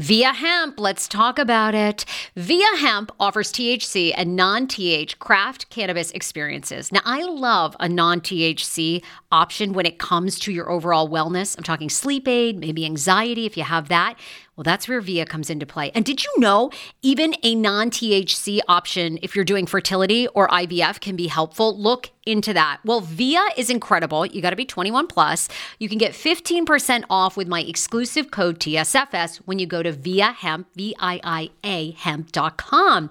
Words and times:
Viia 0.00 0.32
Hemp, 0.34 0.80
let's 0.80 1.06
talk 1.06 1.38
about 1.38 1.74
it. 1.74 2.04
Viia 2.36 2.78
Hemp 2.78 3.12
offers 3.20 3.52
THC 3.52 4.12
and 4.16 4.34
non 4.34 4.66
TH 4.66 5.18
craft 5.18 5.68
cannabis 5.68 6.10
experiences. 6.12 6.90
Now, 6.90 7.00
I 7.04 7.22
love 7.24 7.76
a 7.78 7.88
non 7.88 8.20
THC 8.20 9.02
option 9.32 9.72
when 9.72 9.86
it 9.86 9.98
comes 9.98 10.38
to 10.40 10.52
your 10.52 10.70
overall 10.70 11.08
wellness. 11.08 11.56
I'm 11.56 11.64
talking 11.64 11.88
sleep 11.88 12.28
aid, 12.28 12.58
maybe 12.58 12.84
anxiety 12.84 13.46
if 13.46 13.56
you 13.56 13.64
have 13.64 13.88
that. 13.88 14.16
Well, 14.56 14.64
that's 14.64 14.86
where 14.86 15.00
VIIA 15.00 15.24
comes 15.24 15.48
into 15.48 15.64
play. 15.64 15.90
And 15.94 16.04
did 16.04 16.22
you 16.22 16.30
know 16.38 16.70
even 17.00 17.34
a 17.42 17.54
non 17.54 17.90
THC 17.90 18.60
option, 18.68 19.18
if 19.22 19.34
you're 19.34 19.46
doing 19.46 19.66
fertility 19.66 20.28
or 20.28 20.46
IVF, 20.48 21.00
can 21.00 21.16
be 21.16 21.28
helpful? 21.28 21.76
Look 21.76 22.10
into 22.26 22.52
that. 22.52 22.78
Well, 22.84 23.00
VIIA 23.00 23.40
is 23.56 23.70
incredible. 23.70 24.26
You 24.26 24.42
got 24.42 24.50
to 24.50 24.56
be 24.56 24.66
21 24.66 25.06
plus. 25.06 25.48
You 25.78 25.88
can 25.88 25.98
get 25.98 26.12
15% 26.12 27.04
off 27.08 27.36
with 27.36 27.48
my 27.48 27.62
exclusive 27.62 28.30
code 28.30 28.60
TSFS 28.60 29.38
when 29.38 29.58
you 29.58 29.66
go 29.66 29.82
to 29.82 29.90
VIIA 29.90 30.32
Hemp, 30.32 30.68
V 30.76 30.94
I 31.00 31.20
I 31.24 31.50
A 31.64 31.92
hemp.com. 31.92 33.10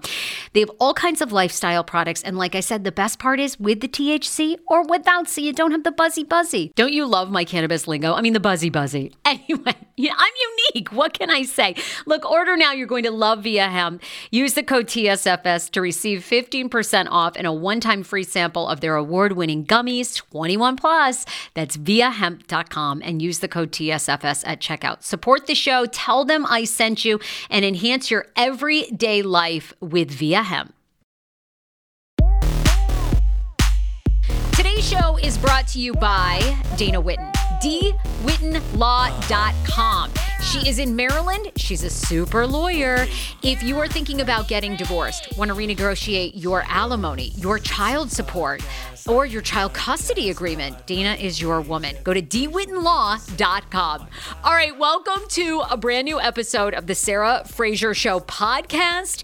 They 0.52 0.60
have 0.60 0.70
all 0.78 0.94
kinds 0.94 1.20
of 1.20 1.32
lifestyle 1.32 1.84
products. 1.84 2.22
And 2.22 2.38
like 2.38 2.54
I 2.54 2.60
said, 2.60 2.84
the 2.84 2.92
best 2.92 3.18
part 3.18 3.40
is 3.40 3.58
with 3.58 3.80
the 3.80 3.88
THC 3.88 4.58
or 4.68 4.86
without, 4.86 5.28
so 5.28 5.40
you 5.40 5.52
don't 5.52 5.72
have 5.72 5.84
the 5.84 5.92
buzzy 6.12 6.24
buzzy. 6.24 6.72
Don't 6.76 6.92
you 6.92 7.06
love 7.06 7.30
my 7.30 7.42
cannabis 7.42 7.88
lingo? 7.88 8.12
I 8.12 8.20
mean, 8.20 8.34
the 8.34 8.40
buzzy 8.40 8.68
buzzy. 8.68 9.12
Anyway, 9.32 9.74
yeah, 9.96 10.12
I'm 10.14 10.32
unique. 10.74 10.92
What 10.92 11.14
can 11.14 11.30
I 11.30 11.44
say? 11.44 11.74
Look, 12.04 12.30
order 12.30 12.54
now. 12.54 12.72
You're 12.72 12.86
going 12.86 13.04
to 13.04 13.10
love 13.10 13.44
Viia 13.44 13.70
Hemp. 13.70 14.02
Use 14.30 14.52
the 14.52 14.62
code 14.62 14.86
TSFS 14.86 15.70
to 15.70 15.80
receive 15.80 16.20
15% 16.20 17.06
off 17.10 17.32
and 17.36 17.46
a 17.46 17.52
one 17.52 17.80
time 17.80 18.02
free 18.02 18.24
sample 18.24 18.68
of 18.68 18.80
their 18.80 18.94
award 18.94 19.32
winning 19.32 19.64
gummies, 19.64 20.14
21 20.16 20.76
plus. 20.76 21.24
That's 21.54 21.78
viiahemp.com 21.78 23.00
and 23.02 23.22
use 23.22 23.38
the 23.38 23.48
code 23.48 23.72
TSFS 23.72 24.42
at 24.46 24.60
checkout. 24.60 25.02
Support 25.02 25.46
the 25.46 25.54
show, 25.54 25.86
tell 25.86 26.26
them 26.26 26.44
I 26.44 26.64
sent 26.64 27.06
you, 27.06 27.18
and 27.48 27.64
enhance 27.64 28.10
your 28.10 28.26
everyday 28.36 29.22
life 29.22 29.72
with 29.80 30.10
Viia 30.10 30.44
Hemp. 30.44 30.74
Show 34.82 35.16
is 35.18 35.38
brought 35.38 35.68
to 35.68 35.78
you 35.78 35.92
by 35.94 36.40
Dana 36.76 37.00
Whitten. 37.00 37.32
DWhittenLaw.com. 37.62 40.10
She 40.42 40.68
is 40.68 40.80
in 40.80 40.96
Maryland. 40.96 41.52
She's 41.54 41.84
a 41.84 41.90
super 41.90 42.48
lawyer. 42.48 43.06
If 43.44 43.62
you 43.62 43.78
are 43.78 43.86
thinking 43.86 44.20
about 44.20 44.48
getting 44.48 44.74
divorced, 44.74 45.38
want 45.38 45.50
to 45.50 45.54
renegotiate 45.54 46.32
your 46.34 46.64
alimony, 46.66 47.30
your 47.36 47.60
child 47.60 48.10
support, 48.10 48.60
or 49.06 49.24
your 49.24 49.42
child 49.42 49.72
custody 49.72 50.30
agreement, 50.30 50.84
Dana 50.86 51.14
is 51.14 51.40
your 51.40 51.60
woman. 51.60 51.94
Go 52.02 52.12
to 52.12 52.20
dwhittenlaw.com. 52.20 54.08
All 54.42 54.52
right, 54.52 54.76
welcome 54.76 55.22
to 55.28 55.62
a 55.70 55.76
brand 55.76 56.06
new 56.06 56.20
episode 56.20 56.74
of 56.74 56.88
the 56.88 56.96
Sarah 56.96 57.44
Fraser 57.46 57.94
Show 57.94 58.18
podcast. 58.18 59.22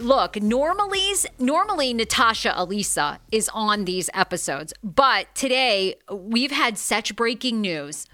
Look, 0.00 0.40
normally, 0.40 1.12
normally 1.40 1.92
Natasha 1.92 2.54
Elisa 2.56 3.18
is 3.32 3.50
on 3.52 3.84
these 3.84 4.08
episodes, 4.14 4.72
but 4.82 5.34
today 5.34 5.96
we've 6.10 6.52
had 6.52 6.78
such 6.78 7.16
breaking 7.16 7.60
news. 7.60 8.06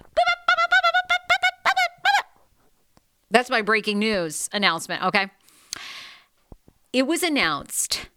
That's 3.29 3.49
my 3.49 3.61
breaking 3.61 3.99
news 3.99 4.49
announcement, 4.51 5.03
okay? 5.03 5.29
It 6.91 7.05
was 7.05 7.21
announced 7.21 8.07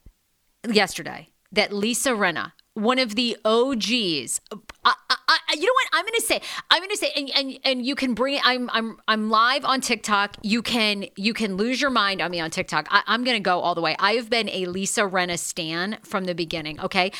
yesterday 0.66 1.28
that 1.52 1.72
Lisa 1.72 2.10
Rinna, 2.10 2.52
one 2.74 2.98
of 2.98 3.14
the 3.14 3.36
OGs. 3.44 4.40
I, 4.84 4.94
I, 5.10 5.38
you 5.54 5.62
know 5.62 5.72
what? 5.74 5.88
I'm 5.92 6.04
going 6.04 6.14
to 6.14 6.22
say. 6.22 6.40
I'm 6.70 6.80
going 6.80 6.90
to 6.90 6.96
say, 6.96 7.12
and, 7.16 7.30
and 7.34 7.58
and 7.64 7.86
you 7.86 7.94
can 7.94 8.14
bring. 8.14 8.40
I'm 8.44 8.70
I'm 8.72 8.98
I'm 9.08 9.30
live 9.30 9.64
on 9.64 9.80
TikTok. 9.80 10.36
You 10.42 10.62
can 10.62 11.06
you 11.16 11.34
can 11.34 11.56
lose 11.56 11.80
your 11.80 11.90
mind 11.90 12.22
on 12.22 12.30
me 12.30 12.40
on 12.40 12.50
TikTok. 12.50 12.86
I, 12.90 13.02
I'm 13.06 13.24
going 13.24 13.36
to 13.36 13.42
go 13.42 13.60
all 13.60 13.74
the 13.74 13.80
way. 13.80 13.96
I 13.98 14.12
have 14.12 14.30
been 14.30 14.48
a 14.48 14.66
Lisa 14.66 15.02
Rinna 15.02 15.38
stan 15.38 15.98
from 16.02 16.24
the 16.24 16.34
beginning. 16.34 16.80
Okay. 16.80 17.12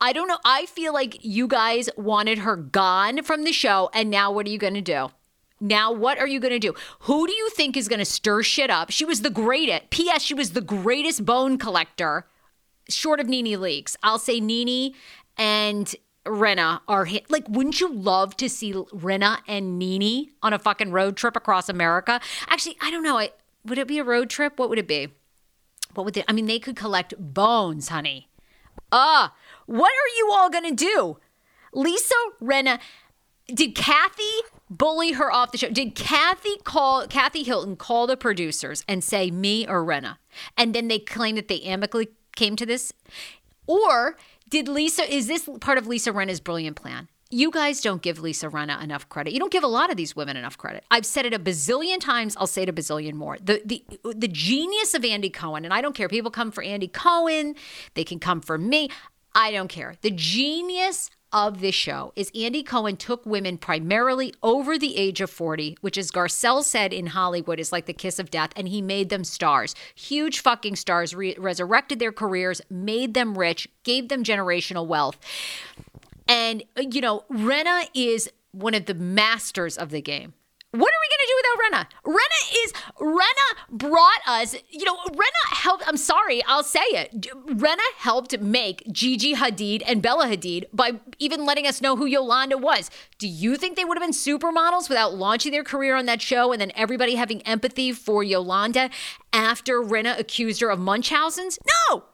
I 0.00 0.12
don't 0.12 0.26
know. 0.26 0.38
I 0.44 0.66
feel 0.66 0.92
like 0.92 1.24
you 1.24 1.46
guys 1.46 1.88
wanted 1.96 2.38
her 2.38 2.56
gone 2.56 3.22
from 3.22 3.44
the 3.44 3.52
show, 3.52 3.90
and 3.94 4.10
now 4.10 4.32
what 4.32 4.44
are 4.44 4.50
you 4.50 4.58
going 4.58 4.74
to 4.74 4.80
do? 4.80 5.10
Now, 5.60 5.92
what 5.92 6.18
are 6.18 6.26
you 6.26 6.40
going 6.40 6.52
to 6.52 6.58
do? 6.58 6.74
Who 7.00 7.26
do 7.26 7.32
you 7.32 7.48
think 7.50 7.76
is 7.76 7.88
going 7.88 8.00
to 8.00 8.04
stir 8.04 8.42
shit 8.42 8.70
up? 8.70 8.90
She 8.90 9.04
was 9.04 9.22
the 9.22 9.30
greatest. 9.30 9.90
P.S. 9.90 10.22
She 10.22 10.34
was 10.34 10.50
the 10.50 10.60
greatest 10.60 11.24
bone 11.24 11.58
collector 11.58 12.26
short 12.88 13.20
of 13.20 13.28
Nene 13.28 13.58
Leakes, 13.58 13.96
I'll 14.02 14.18
say 14.18 14.40
Nene 14.40 14.94
and 15.36 15.94
Rinna 16.26 16.80
are 16.88 17.04
hit. 17.04 17.30
Like, 17.30 17.48
wouldn't 17.48 17.80
you 17.80 17.92
love 17.92 18.36
to 18.38 18.48
see 18.48 18.72
Rinna 18.72 19.38
and 19.46 19.78
Nene 19.78 20.30
on 20.42 20.52
a 20.52 20.58
fucking 20.58 20.92
road 20.92 21.16
trip 21.16 21.36
across 21.36 21.68
America? 21.68 22.20
Actually, 22.48 22.76
I 22.80 22.90
don't 22.90 23.02
know. 23.02 23.18
I, 23.18 23.30
would 23.64 23.78
it 23.78 23.88
be 23.88 23.98
a 23.98 24.04
road 24.04 24.30
trip? 24.30 24.58
What 24.58 24.68
would 24.68 24.78
it 24.78 24.88
be? 24.88 25.08
What 25.94 26.04
would 26.04 26.14
they? 26.14 26.24
I 26.28 26.32
mean, 26.32 26.46
they 26.46 26.58
could 26.58 26.76
collect 26.76 27.14
bones, 27.18 27.88
honey. 27.88 28.28
Ah, 28.92 29.26
uh, 29.26 29.34
what 29.66 29.90
are 29.90 30.16
you 30.16 30.30
all 30.32 30.50
gonna 30.50 30.72
do? 30.72 31.18
Lisa 31.74 32.14
Rinna, 32.42 32.78
did 33.52 33.74
Kathy 33.74 34.22
bully 34.70 35.12
her 35.12 35.32
off 35.32 35.52
the 35.52 35.58
show? 35.58 35.70
Did 35.70 35.94
Kathy 35.94 36.56
call 36.64 37.06
Kathy 37.06 37.42
Hilton 37.42 37.76
call 37.76 38.06
the 38.06 38.16
producers 38.16 38.84
and 38.88 39.02
say 39.02 39.30
me 39.30 39.66
or 39.66 39.84
Rinna? 39.84 40.18
And 40.56 40.74
then 40.74 40.88
they 40.88 40.98
claim 40.98 41.36
that 41.36 41.48
they 41.48 41.60
amicably 41.62 42.08
came 42.38 42.56
to 42.56 42.64
this? 42.64 42.92
Or 43.66 44.16
did 44.48 44.66
Lisa, 44.68 45.02
is 45.12 45.26
this 45.26 45.48
part 45.60 45.76
of 45.76 45.86
Lisa 45.86 46.12
Rinna's 46.12 46.40
brilliant 46.40 46.76
plan? 46.76 47.08
you 47.30 47.50
guys 47.50 47.80
don't 47.80 48.00
give 48.00 48.20
Lisa 48.20 48.48
Rinna 48.48 48.82
enough 48.82 49.08
credit. 49.08 49.32
You 49.32 49.38
don't 49.38 49.52
give 49.52 49.64
a 49.64 49.68
lot 49.68 49.90
of 49.90 49.96
these 49.96 50.16
women 50.16 50.36
enough 50.36 50.56
credit. 50.56 50.84
I've 50.90 51.04
said 51.04 51.26
it 51.26 51.34
a 51.34 51.38
bazillion 51.38 52.00
times. 52.00 52.36
I'll 52.38 52.46
say 52.46 52.62
it 52.62 52.68
a 52.68 52.72
bazillion 52.72 53.14
more. 53.14 53.36
The 53.42 53.60
the 53.64 53.84
the 54.14 54.28
genius 54.28 54.94
of 54.94 55.04
Andy 55.04 55.30
Cohen, 55.30 55.64
and 55.64 55.74
I 55.74 55.80
don't 55.80 55.94
care. 55.94 56.08
People 56.08 56.30
come 56.30 56.50
for 56.50 56.62
Andy 56.62 56.88
Cohen. 56.88 57.54
They 57.94 58.04
can 58.04 58.18
come 58.18 58.40
for 58.40 58.56
me. 58.56 58.88
I 59.34 59.52
don't 59.52 59.68
care. 59.68 59.96
The 60.00 60.10
genius 60.10 61.10
of 61.32 61.60
this 61.60 61.74
show 61.74 62.12
is 62.16 62.30
Andy 62.34 62.62
Cohen 62.62 62.96
took 62.96 63.24
women 63.26 63.58
primarily 63.58 64.34
over 64.42 64.78
the 64.78 64.96
age 64.96 65.20
of 65.20 65.30
40, 65.30 65.76
which, 65.80 65.98
as 65.98 66.10
Garcelle 66.10 66.62
said 66.62 66.92
in 66.92 67.08
Hollywood, 67.08 67.60
is 67.60 67.72
like 67.72 67.86
the 67.86 67.92
kiss 67.92 68.18
of 68.18 68.30
death, 68.30 68.50
and 68.56 68.68
he 68.68 68.80
made 68.80 69.08
them 69.08 69.24
stars. 69.24 69.74
Huge 69.94 70.40
fucking 70.40 70.76
stars, 70.76 71.14
re- 71.14 71.36
resurrected 71.38 71.98
their 71.98 72.12
careers, 72.12 72.60
made 72.70 73.14
them 73.14 73.36
rich, 73.36 73.68
gave 73.82 74.08
them 74.08 74.24
generational 74.24 74.86
wealth. 74.86 75.18
And, 76.26 76.62
uh, 76.76 76.82
you 76.90 77.00
know, 77.00 77.24
Rinna 77.30 77.88
is 77.94 78.30
one 78.52 78.74
of 78.74 78.86
the 78.86 78.94
masters 78.94 79.76
of 79.76 79.90
the 79.90 80.02
game. 80.02 80.34
What 80.70 80.80
are 80.80 81.00
we 81.00 81.08
going 81.08 81.22
to 81.22 81.28
do 81.28 81.36
without 81.38 81.58
Rinna? 81.64 81.86
Rinna 82.04 82.64
is 82.64 82.72
Rinna 83.00 83.88
brought 83.88 84.20
us, 84.26 84.54
you 84.68 84.84
know, 84.84 84.98
Rinna 85.06 85.52
helped, 85.52 85.84
I'm 85.88 85.96
sorry, 85.96 86.44
I'll 86.44 86.62
say 86.62 86.80
it. 86.80 87.22
Rinna 87.46 87.78
helped 87.96 88.38
make 88.40 88.86
Gigi 88.92 89.34
Hadid 89.34 89.82
and 89.86 90.02
Bella 90.02 90.26
Hadid 90.26 90.66
by 90.70 91.00
even 91.18 91.46
letting 91.46 91.66
us 91.66 91.80
know 91.80 91.96
who 91.96 92.04
Yolanda 92.04 92.58
was. 92.58 92.90
Do 93.18 93.26
you 93.26 93.56
think 93.56 93.76
they 93.76 93.84
would 93.86 93.96
have 93.96 94.06
been 94.06 94.12
supermodels 94.12 94.90
without 94.90 95.14
launching 95.14 95.52
their 95.52 95.64
career 95.64 95.96
on 95.96 96.04
that 96.04 96.20
show 96.20 96.52
and 96.52 96.60
then 96.60 96.72
everybody 96.74 97.14
having 97.14 97.40
empathy 97.42 97.92
for 97.92 98.22
Yolanda 98.22 98.90
after 99.32 99.80
Rinna 99.80 100.18
accused 100.18 100.60
her 100.60 100.68
of 100.68 100.78
Munchausen's? 100.78 101.58
No. 101.88 102.04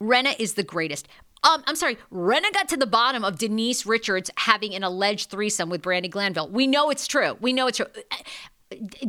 Rinna 0.00 0.38
is 0.38 0.54
the 0.54 0.62
greatest. 0.62 1.06
Um, 1.44 1.62
I'm 1.66 1.76
sorry, 1.76 1.96
Rinna 2.12 2.52
got 2.52 2.68
to 2.70 2.76
the 2.76 2.86
bottom 2.86 3.24
of 3.24 3.38
Denise 3.38 3.86
Richards 3.86 4.30
having 4.36 4.74
an 4.74 4.82
alleged 4.82 5.30
threesome 5.30 5.70
with 5.70 5.82
Brandi 5.82 6.10
Glanville. 6.10 6.48
We 6.48 6.66
know 6.66 6.90
it's 6.90 7.06
true. 7.06 7.36
We 7.40 7.52
know 7.52 7.68
it's 7.68 7.76
true. 7.78 7.86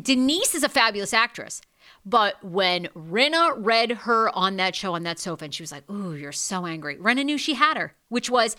Denise 0.02 0.56
is 0.56 0.64
a 0.64 0.70
fabulous 0.70 1.14
actress. 1.14 1.62
But 2.06 2.44
when 2.44 2.86
Rinna 2.96 3.54
read 3.58 3.92
her 3.92 4.36
on 4.36 4.56
that 4.58 4.76
show 4.76 4.94
on 4.94 5.04
that 5.04 5.20
sofa, 5.20 5.46
and 5.46 5.54
she 5.54 5.64
was 5.64 5.72
like, 5.72 5.90
Ooh, 5.90 6.14
you're 6.14 6.31
so 6.31 6.66
angry. 6.66 6.96
Rinna 6.98 7.26
knew 7.26 7.38
she 7.38 7.56
had 7.56 7.78
her, 7.78 7.94
which 8.08 8.30
was 8.30 8.56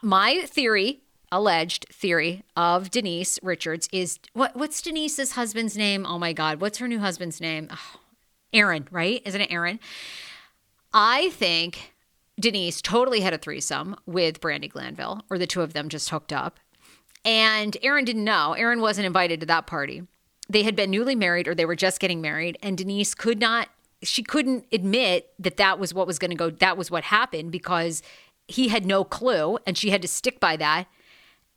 my 0.00 0.42
theory, 0.46 1.02
alleged 1.30 1.86
theory 1.90 2.44
of 2.56 2.90
Denise 2.90 3.38
Richards 3.42 3.88
is 3.90 4.18
what 4.34 4.54
what's 4.54 4.80
Denise's 4.82 5.32
husband's 5.32 5.76
name? 5.76 6.06
Oh 6.06 6.18
my 6.18 6.32
God, 6.32 6.60
what's 6.60 6.78
her 6.78 6.86
new 6.86 7.00
husband's 7.00 7.40
name? 7.40 7.68
Oh, 7.70 8.00
Aaron, 8.52 8.86
right? 8.90 9.22
Isn't 9.24 9.40
it 9.40 9.50
Aaron? 9.50 9.80
I 10.92 11.30
think 11.30 11.92
Denise 12.40 12.80
totally 12.80 13.20
had 13.20 13.34
a 13.34 13.38
threesome 13.38 13.96
with 14.06 14.40
Brandi 14.40 14.70
Glanville, 14.70 15.22
or 15.30 15.38
the 15.38 15.46
two 15.46 15.62
of 15.62 15.72
them 15.72 15.88
just 15.88 16.10
hooked 16.10 16.32
up. 16.32 16.58
And 17.24 17.76
Aaron 17.82 18.04
didn't 18.04 18.24
know. 18.24 18.54
Aaron 18.54 18.80
wasn't 18.80 19.06
invited 19.06 19.40
to 19.40 19.46
that 19.46 19.66
party. 19.66 20.02
They 20.48 20.64
had 20.64 20.74
been 20.74 20.90
newly 20.90 21.14
married 21.14 21.46
or 21.46 21.54
they 21.54 21.64
were 21.64 21.76
just 21.76 22.00
getting 22.00 22.20
married. 22.20 22.58
And 22.62 22.76
Denise 22.76 23.14
could 23.14 23.38
not, 23.38 23.68
she 24.02 24.22
couldn't 24.22 24.66
admit 24.72 25.32
that 25.38 25.56
that 25.56 25.78
was 25.78 25.94
what 25.94 26.06
was 26.06 26.18
going 26.18 26.32
to 26.32 26.36
go, 26.36 26.50
that 26.50 26.76
was 26.76 26.90
what 26.90 27.04
happened 27.04 27.52
because 27.52 28.02
he 28.48 28.68
had 28.68 28.84
no 28.84 29.04
clue 29.04 29.58
and 29.66 29.78
she 29.78 29.90
had 29.90 30.02
to 30.02 30.08
stick 30.08 30.40
by 30.40 30.56
that. 30.56 30.86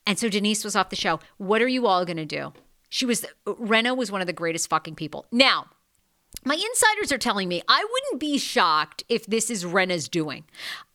And 0.06 0.20
so 0.20 0.30
Denise 0.30 0.64
was 0.64 0.76
off 0.76 0.92
the 0.92 0.96
show. 0.96 1.20
What 1.38 1.62
are 1.62 1.68
you 1.68 1.88
all 1.88 2.06
going 2.06 2.18
to 2.18 2.26
do? 2.26 2.54
She 2.90 3.06
was, 3.06 3.26
Rinna 3.48 3.98
was 3.98 4.12
one 4.12 4.22
of 4.22 4.28
the 4.28 4.34
greatest 4.34 4.70
fucking 4.70 4.96
people. 4.96 5.26
Now, 5.32 5.66
my 6.46 6.56
insiders 6.56 7.12
are 7.12 7.18
telling 7.18 7.50
me 7.50 7.62
I 7.68 7.84
wouldn't 7.84 8.20
be 8.20 8.38
shocked 8.38 9.04
if 9.10 9.26
this 9.26 9.50
is 9.50 9.66
Rinna's 9.66 10.08
doing. 10.08 10.46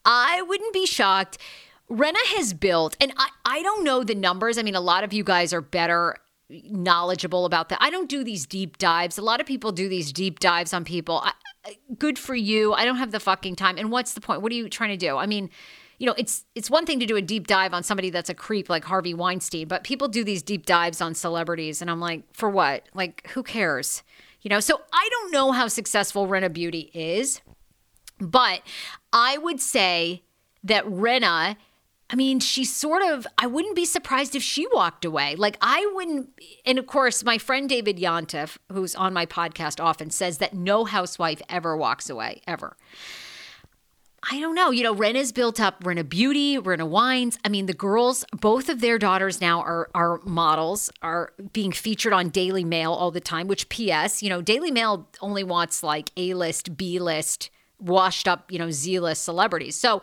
I 0.04 0.42
wouldn't 0.42 0.72
be 0.72 0.86
shocked. 0.86 1.38
Rinna 1.90 2.24
has 2.36 2.54
built, 2.54 2.96
and 3.00 3.12
I, 3.16 3.28
I 3.44 3.62
don't 3.62 3.84
know 3.84 4.04
the 4.04 4.14
numbers. 4.14 4.58
I 4.58 4.62
mean, 4.62 4.76
a 4.76 4.80
lot 4.80 5.02
of 5.02 5.12
you 5.12 5.24
guys 5.24 5.52
are 5.52 5.60
better 5.60 6.16
knowledgeable 6.48 7.44
about 7.44 7.68
that. 7.68 7.78
I 7.80 7.90
don't 7.90 8.08
do 8.08 8.24
these 8.24 8.46
deep 8.46 8.78
dives. 8.78 9.18
A 9.18 9.22
lot 9.22 9.40
of 9.40 9.46
people 9.46 9.72
do 9.72 9.88
these 9.88 10.12
deep 10.12 10.38
dives 10.40 10.72
on 10.72 10.84
people. 10.84 11.22
I, 11.24 11.32
good 11.98 12.18
for 12.18 12.34
you. 12.34 12.72
I 12.72 12.84
don't 12.84 12.96
have 12.96 13.12
the 13.12 13.20
fucking 13.20 13.56
time. 13.56 13.76
And 13.76 13.90
what's 13.90 14.14
the 14.14 14.20
point? 14.20 14.42
What 14.42 14.52
are 14.52 14.54
you 14.54 14.68
trying 14.68 14.90
to 14.90 14.96
do? 14.96 15.16
I 15.16 15.26
mean, 15.26 15.50
you 15.98 16.06
know, 16.06 16.14
it's 16.16 16.44
it's 16.54 16.70
one 16.70 16.86
thing 16.86 16.98
to 17.00 17.06
do 17.06 17.16
a 17.16 17.22
deep 17.22 17.46
dive 17.46 17.74
on 17.74 17.82
somebody 17.82 18.10
that's 18.10 18.30
a 18.30 18.34
creep 18.34 18.70
like 18.70 18.84
Harvey 18.84 19.12
Weinstein, 19.14 19.68
but 19.68 19.84
people 19.84 20.08
do 20.08 20.24
these 20.24 20.42
deep 20.42 20.64
dives 20.64 21.00
on 21.00 21.14
celebrities 21.14 21.82
and 21.82 21.90
I'm 21.90 22.00
like, 22.00 22.22
for 22.32 22.48
what? 22.48 22.88
Like 22.94 23.28
who 23.34 23.42
cares? 23.42 24.02
You 24.42 24.48
know, 24.48 24.60
so 24.60 24.80
I 24.92 25.08
don't 25.10 25.32
know 25.32 25.52
how 25.52 25.68
successful 25.68 26.26
Rinna 26.26 26.52
Beauty 26.52 26.90
is, 26.94 27.40
but 28.18 28.62
I 29.12 29.38
would 29.38 29.60
say 29.60 30.22
that 30.64 30.84
Rinna, 30.86 31.56
I 32.08 32.16
mean, 32.16 32.40
she 32.40 32.64
sort 32.64 33.02
of, 33.02 33.26
I 33.38 33.46
wouldn't 33.46 33.76
be 33.76 33.84
surprised 33.84 34.34
if 34.34 34.42
she 34.42 34.66
walked 34.72 35.04
away. 35.04 35.36
Like, 35.36 35.56
I 35.60 35.90
wouldn't, 35.94 36.30
and 36.64 36.78
of 36.78 36.86
course, 36.86 37.22
my 37.22 37.38
friend 37.38 37.68
David 37.68 37.98
Yontef, 37.98 38.56
who's 38.72 38.94
on 38.94 39.12
my 39.12 39.26
podcast 39.26 39.82
often, 39.82 40.10
says 40.10 40.38
that 40.38 40.54
no 40.54 40.84
housewife 40.86 41.42
ever 41.48 41.76
walks 41.76 42.08
away, 42.10 42.40
ever. 42.46 42.76
I 44.28 44.38
don't 44.38 44.54
know. 44.54 44.70
You 44.70 44.82
know, 44.82 44.94
Rinna's 44.94 45.32
built 45.32 45.58
up 45.58 45.82
Rinna 45.82 46.06
Beauty, 46.06 46.58
Rinna 46.58 46.86
Wines. 46.86 47.38
I 47.44 47.48
mean, 47.48 47.66
the 47.66 47.72
girls, 47.72 48.24
both 48.38 48.68
of 48.68 48.80
their 48.80 48.98
daughters 48.98 49.40
now 49.40 49.60
are 49.60 49.88
are 49.94 50.20
models, 50.24 50.90
are 51.00 51.32
being 51.52 51.72
featured 51.72 52.12
on 52.12 52.28
Daily 52.28 52.64
Mail 52.64 52.92
all 52.92 53.10
the 53.10 53.20
time, 53.20 53.48
which 53.48 53.68
PS, 53.70 54.22
you 54.22 54.28
know, 54.28 54.42
Daily 54.42 54.70
Mail 54.70 55.08
only 55.22 55.42
wants 55.42 55.82
like 55.82 56.10
A-list, 56.18 56.76
B-list, 56.76 57.50
washed 57.78 58.28
up, 58.28 58.52
you 58.52 58.58
know, 58.58 58.70
Z-list 58.70 59.22
celebrities. 59.22 59.76
So 59.76 60.02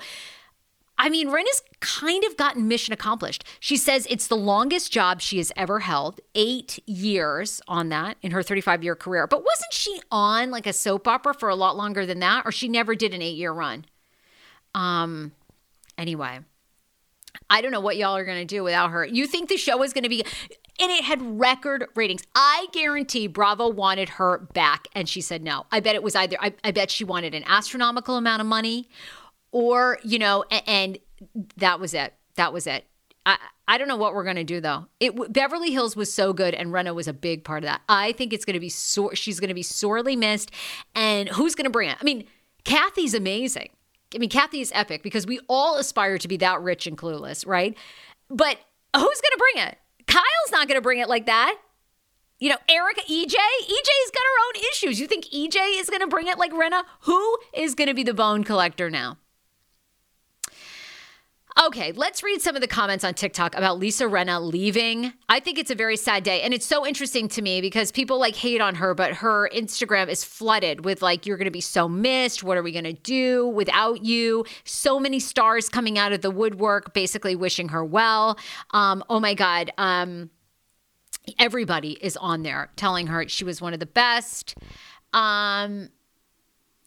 I 1.00 1.10
mean, 1.10 1.30
Rinna's 1.30 1.62
kind 1.80 2.24
of 2.24 2.38
gotten 2.38 2.68
mission 2.68 2.92
accomplished. 2.92 3.44
She 3.60 3.78
says 3.78 4.08
it's 4.10 4.28
the 4.28 4.36
longest 4.36 4.92
job 4.92 5.22
she 5.22 5.38
has 5.38 5.52
ever 5.56 5.82
held, 5.82 6.20
eight 6.34 6.80
years 6.88 7.62
on 7.68 7.90
that 7.90 8.18
in 8.24 8.32
her 8.32 8.42
35 8.42 8.84
year 8.84 8.96
career. 8.96 9.28
But 9.28 9.46
wasn't 9.46 9.74
she 9.74 10.02
on 10.12 10.50
like 10.50 10.66
a 10.66 10.74
soap 10.74 11.08
opera 11.08 11.36
for 11.36 11.50
a 11.50 11.56
lot 11.56 11.78
longer 11.78 12.06
than 12.06 12.20
that? 12.22 12.46
Or 12.46 12.52
she 12.52 12.68
never 12.68 12.96
did 12.96 13.14
an 13.14 13.22
eight 13.22 13.38
year 13.38 13.52
run? 13.52 13.86
Um, 14.78 15.32
anyway, 15.98 16.40
I 17.50 17.62
don't 17.62 17.72
know 17.72 17.82
what 17.82 17.98
y'all 17.98 18.16
are 18.16 18.26
going 18.26 18.38
to 18.40 18.46
do 18.46 18.64
without 18.64 18.92
her. 18.92 19.06
You 19.06 19.26
think 19.26 19.50
the 19.50 19.58
show 19.58 19.82
is 19.82 19.92
going 19.92 20.04
to 20.04 20.10
be, 20.10 20.24
and 20.80 20.92
it 20.92 21.04
had 21.04 21.40
record 21.40 21.88
ratings. 21.96 22.22
I 22.36 22.68
guarantee 22.72 23.26
Bravo 23.26 23.70
wanted 23.70 24.10
her 24.10 24.38
back, 24.54 24.88
and 24.94 25.10
she 25.10 25.20
said 25.20 25.42
no. 25.42 25.66
I 25.72 25.80
bet 25.80 25.96
it 25.96 26.04
was 26.04 26.16
either, 26.16 26.38
I, 26.40 26.54
I 26.64 26.72
bet 26.72 26.92
she 26.92 27.04
wanted 27.04 27.34
an 27.34 27.44
astronomical 27.48 28.18
amount 28.18 28.42
of 28.42 28.48
money, 28.48 28.88
or, 29.52 29.98
you 30.04 30.20
know, 30.20 30.46
and, 30.52 30.64
and 30.68 30.98
that 31.58 31.80
was 31.80 31.96
it. 31.96 32.14
That 32.36 32.54
was 32.54 32.68
it. 32.68 32.86
I, 33.26 33.38
I 33.68 33.80
don't 33.80 33.88
know 33.88 33.98
what 33.98 34.14
we're 34.14 34.24
going 34.24 34.36
to 34.36 34.44
do 34.44 34.62
though. 34.62 34.86
It 35.00 35.34
Beverly 35.34 35.72
Hills 35.72 35.96
was 35.96 36.14
so 36.14 36.32
good 36.32 36.54
and 36.54 36.72
Rinna 36.72 36.94
was 36.96 37.08
a 37.08 37.14
big 37.14 37.44
part 37.44 37.64
of 37.64 37.68
that. 37.68 37.82
I 37.90 38.12
think 38.14 38.32
it's 38.32 38.46
going 38.46 38.54
to 38.54 38.60
be 38.60 38.70
sore 38.70 39.16
she's 39.16 39.40
going 39.42 39.50
to 39.50 39.54
be 39.54 39.64
sorely 39.64 40.16
missed 40.16 40.52
and 40.96 41.28
who's 41.28 41.54
going 41.54 41.66
to 41.66 41.70
bring 41.70 41.90
it? 41.90 41.98
I 42.00 42.04
mean, 42.06 42.26
Kathy's 42.64 43.14
amazing. 43.14 43.70
I 44.16 44.20
mean, 44.20 44.30
Kathy 44.30 44.62
is 44.62 44.72
epic 44.74 45.04
because 45.04 45.28
we 45.28 45.40
all 45.48 45.78
aspire 45.78 46.18
to 46.18 46.28
be 46.28 46.38
that 46.38 46.62
rich 46.62 46.88
and 46.88 46.98
clueless, 46.98 47.46
right? 47.46 47.78
But 48.30 48.58
who's 48.96 49.04
going 49.04 49.06
to 49.06 49.38
bring 49.38 49.68
it? 49.68 49.78
Kyle's 50.08 50.52
not 50.52 50.68
going 50.68 50.78
to 50.78 50.82
bring 50.82 51.00
it 51.00 51.10
like 51.10 51.26
that. 51.26 51.58
You 52.40 52.50
know, 52.50 52.58
Erika, 52.70 53.02
EJ, 53.02 53.34
EJ's 53.34 54.12
got 54.12 54.24
her 54.24 54.46
own 54.48 54.64
issues. 54.72 55.00
You 55.00 55.08
think 55.08 55.26
EJ 55.26 55.80
is 55.80 55.90
going 55.90 56.02
to 56.02 56.08
bring 56.08 56.28
it 56.28 56.38
like 56.38 56.52
Rinna? 56.52 56.84
Who 57.02 57.38
is 57.54 57.74
going 57.74 57.88
to 57.88 57.96
be 57.96 58.04
the 58.04 58.14
bone 58.14 58.44
collector 58.44 58.90
now? 58.90 59.18
Okay, 61.66 61.92
let's 61.94 62.22
read 62.22 62.40
some 62.40 62.56
of 62.56 62.62
the 62.62 62.68
comments 62.68 63.04
on 63.04 63.16
TikTok 63.16 63.56
about 63.56 63.80
Lisa 63.80 64.04
Rinna 64.04 64.40
leaving. 64.40 65.12
I 65.28 65.40
think 65.40 65.58
it's 65.58 65.72
a 65.72 65.76
very 65.76 65.98
sad 65.98 66.24
day. 66.24 66.44
And 66.44 66.54
it's 66.54 66.68
so 66.68 66.86
interesting 66.86 67.28
to 67.30 67.42
me 67.42 67.62
because 67.62 67.92
people 67.92 68.20
like 68.20 68.36
hate 68.36 68.62
on 68.62 68.76
her, 68.76 68.94
but 68.94 69.14
her 69.14 69.50
Instagram 69.50 70.08
is 70.08 70.24
flooded 70.24 70.86
with 70.86 71.02
like, 71.02 71.26
you're 71.26 71.36
going 71.36 71.46
to 71.46 71.52
be 71.52 71.60
so 71.60 71.90
missed. 71.90 72.44
What 72.44 72.58
are 72.58 72.64
we 72.64 72.72
going 72.72 72.84
to 72.84 72.94
do 72.94 73.48
without 73.48 74.06
you? 74.06 74.46
So 74.66 75.00
many 75.00 75.20
stars 75.20 75.68
coming 75.68 75.98
out 75.98 76.14
of 76.14 76.22
the 76.22 76.30
woodwork, 76.30 76.94
basically 76.94 77.36
wishing 77.36 77.70
her 77.70 77.84
well. 77.84 78.38
Um, 78.72 79.04
oh 79.10 79.20
my 79.20 79.34
God. 79.34 79.72
Um, 79.80 80.30
everybody 81.40 81.94
is 81.94 82.16
on 82.18 82.44
there 82.44 82.70
telling 82.76 83.08
her 83.08 83.28
she 83.28 83.44
was 83.44 83.62
one 83.62 83.74
of 83.74 83.80
the 83.80 83.88
best. 83.88 84.56
Um, 85.12 85.90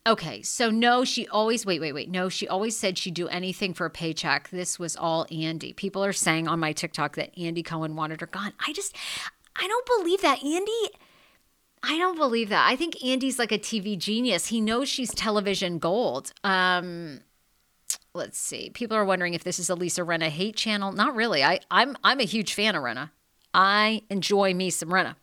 Okay, 0.07 0.41
so 0.41 0.71
no, 0.71 1.05
she 1.05 1.29
always 1.29 1.67
wait, 1.67 1.81
wait, 1.81 1.93
wait. 1.93 2.11
No, 2.11 2.31
she 2.31 2.49
always 2.49 2.77
said 2.77 2.97
she'd 2.97 3.15
do 3.15 3.29
anything 3.29 3.75
for 3.75 3.85
a 3.85 3.91
paycheck. 3.91 4.49
This 4.49 4.79
was 4.79 4.97
all 4.97 5.27
Andy. 5.31 5.75
People 5.75 6.03
are 6.03 6.13
saying 6.13 6.49
on 6.49 6.59
my 6.59 6.73
TikTok 6.73 7.17
that 7.17 7.39
Andy 7.39 7.63
Cohen 7.63 7.97
wanted 7.97 8.23
her 8.23 8.27
gone. 8.27 8.55
I 8.67 8.73
just 8.73 8.97
I 9.57 9.69
don't 9.69 9.87
believe 9.99 10.23
that. 10.23 10.43
Andy 10.43 10.91
I 11.83 11.99
don't 11.99 12.17
believe 12.17 12.49
that. 12.49 12.67
I 12.69 12.77
think 12.77 13.03
Andy's 13.05 13.39
like 13.39 13.53
a 13.53 13.59
TV 13.59 13.97
genius. 13.99 14.47
He 14.47 14.61
knows 14.61 14.89
she's 14.89 15.15
television 15.15 15.79
gold. 15.79 16.33
Um 16.45 17.21
let's 18.15 18.39
see. 18.39 18.71
People 18.71 18.97
are 18.97 19.05
wondering 19.05 19.35
if 19.35 19.45
this 19.45 19.59
is 19.59 19.69
a 19.69 19.75
Lisa 19.75 20.01
Rinna 20.01 20.29
hate 20.29 20.57
channel. 20.57 20.93
Not 20.93 21.15
really. 21.15 21.45
I 21.45 21.61
I'm 21.71 21.99
I'm 22.03 22.21
a 22.21 22.25
huge 22.25 22.55
fan 22.55 22.75
of 22.75 22.83
Rinna. 22.83 23.11
I 23.53 24.03
enjoy 24.09 24.55
me 24.55 24.71
some 24.71 24.89
Rinna. 24.89 25.17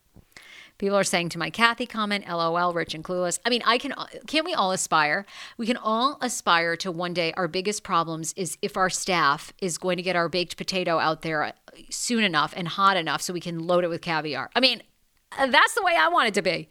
People 0.77 0.98
are 0.98 1.03
saying 1.03 1.29
to 1.29 1.39
my 1.39 1.50
Kathy 1.50 1.88
comment, 1.88 2.27
LOL, 2.27 2.74
rich 2.74 2.93
and 2.93 3.03
clueless. 3.03 3.39
I 3.46 3.50
mean, 3.50 3.63
I 3.65 3.77
can, 3.77 3.93
can't 4.27 4.46
we 4.46 4.53
all 4.53 4.72
aspire? 4.72 5.25
We 5.57 5.65
can 5.65 5.77
all 5.77 6.17
aspire 6.22 6.75
to 6.77 6.91
one 6.91 7.13
day 7.13 7.34
our 7.36 7.48
biggest 7.48 7.84
problems 7.84 8.34
is 8.34 8.57
if 8.62 8.77
our 8.77 8.89
staff 8.89 9.53
is 9.60 9.77
going 9.77 9.98
to 9.98 10.03
get 10.03 10.15
our 10.15 10.29
baked 10.29 10.55
potato 10.55 11.00
out 11.00 11.24
there 11.24 11.43
uh, 11.43 11.51
soon 11.89 12.24
enough 12.24 12.53
and 12.55 12.67
hot 12.67 12.96
enough 12.96 13.22
so 13.22 13.34
we 13.34 13.39
can 13.39 13.60
load 13.60 13.84
it 13.84 13.88
with 13.88 14.01
caviar. 14.01 14.51
I 14.55 14.60
mean, 14.60 14.84
uh, 15.38 15.48
that's 15.48 15.74
the 15.74 15.81
way 15.84 15.96
I 15.98 16.10
want 16.10 16.27
it 16.27 16.34
to 16.36 16.41
be. 16.43 16.69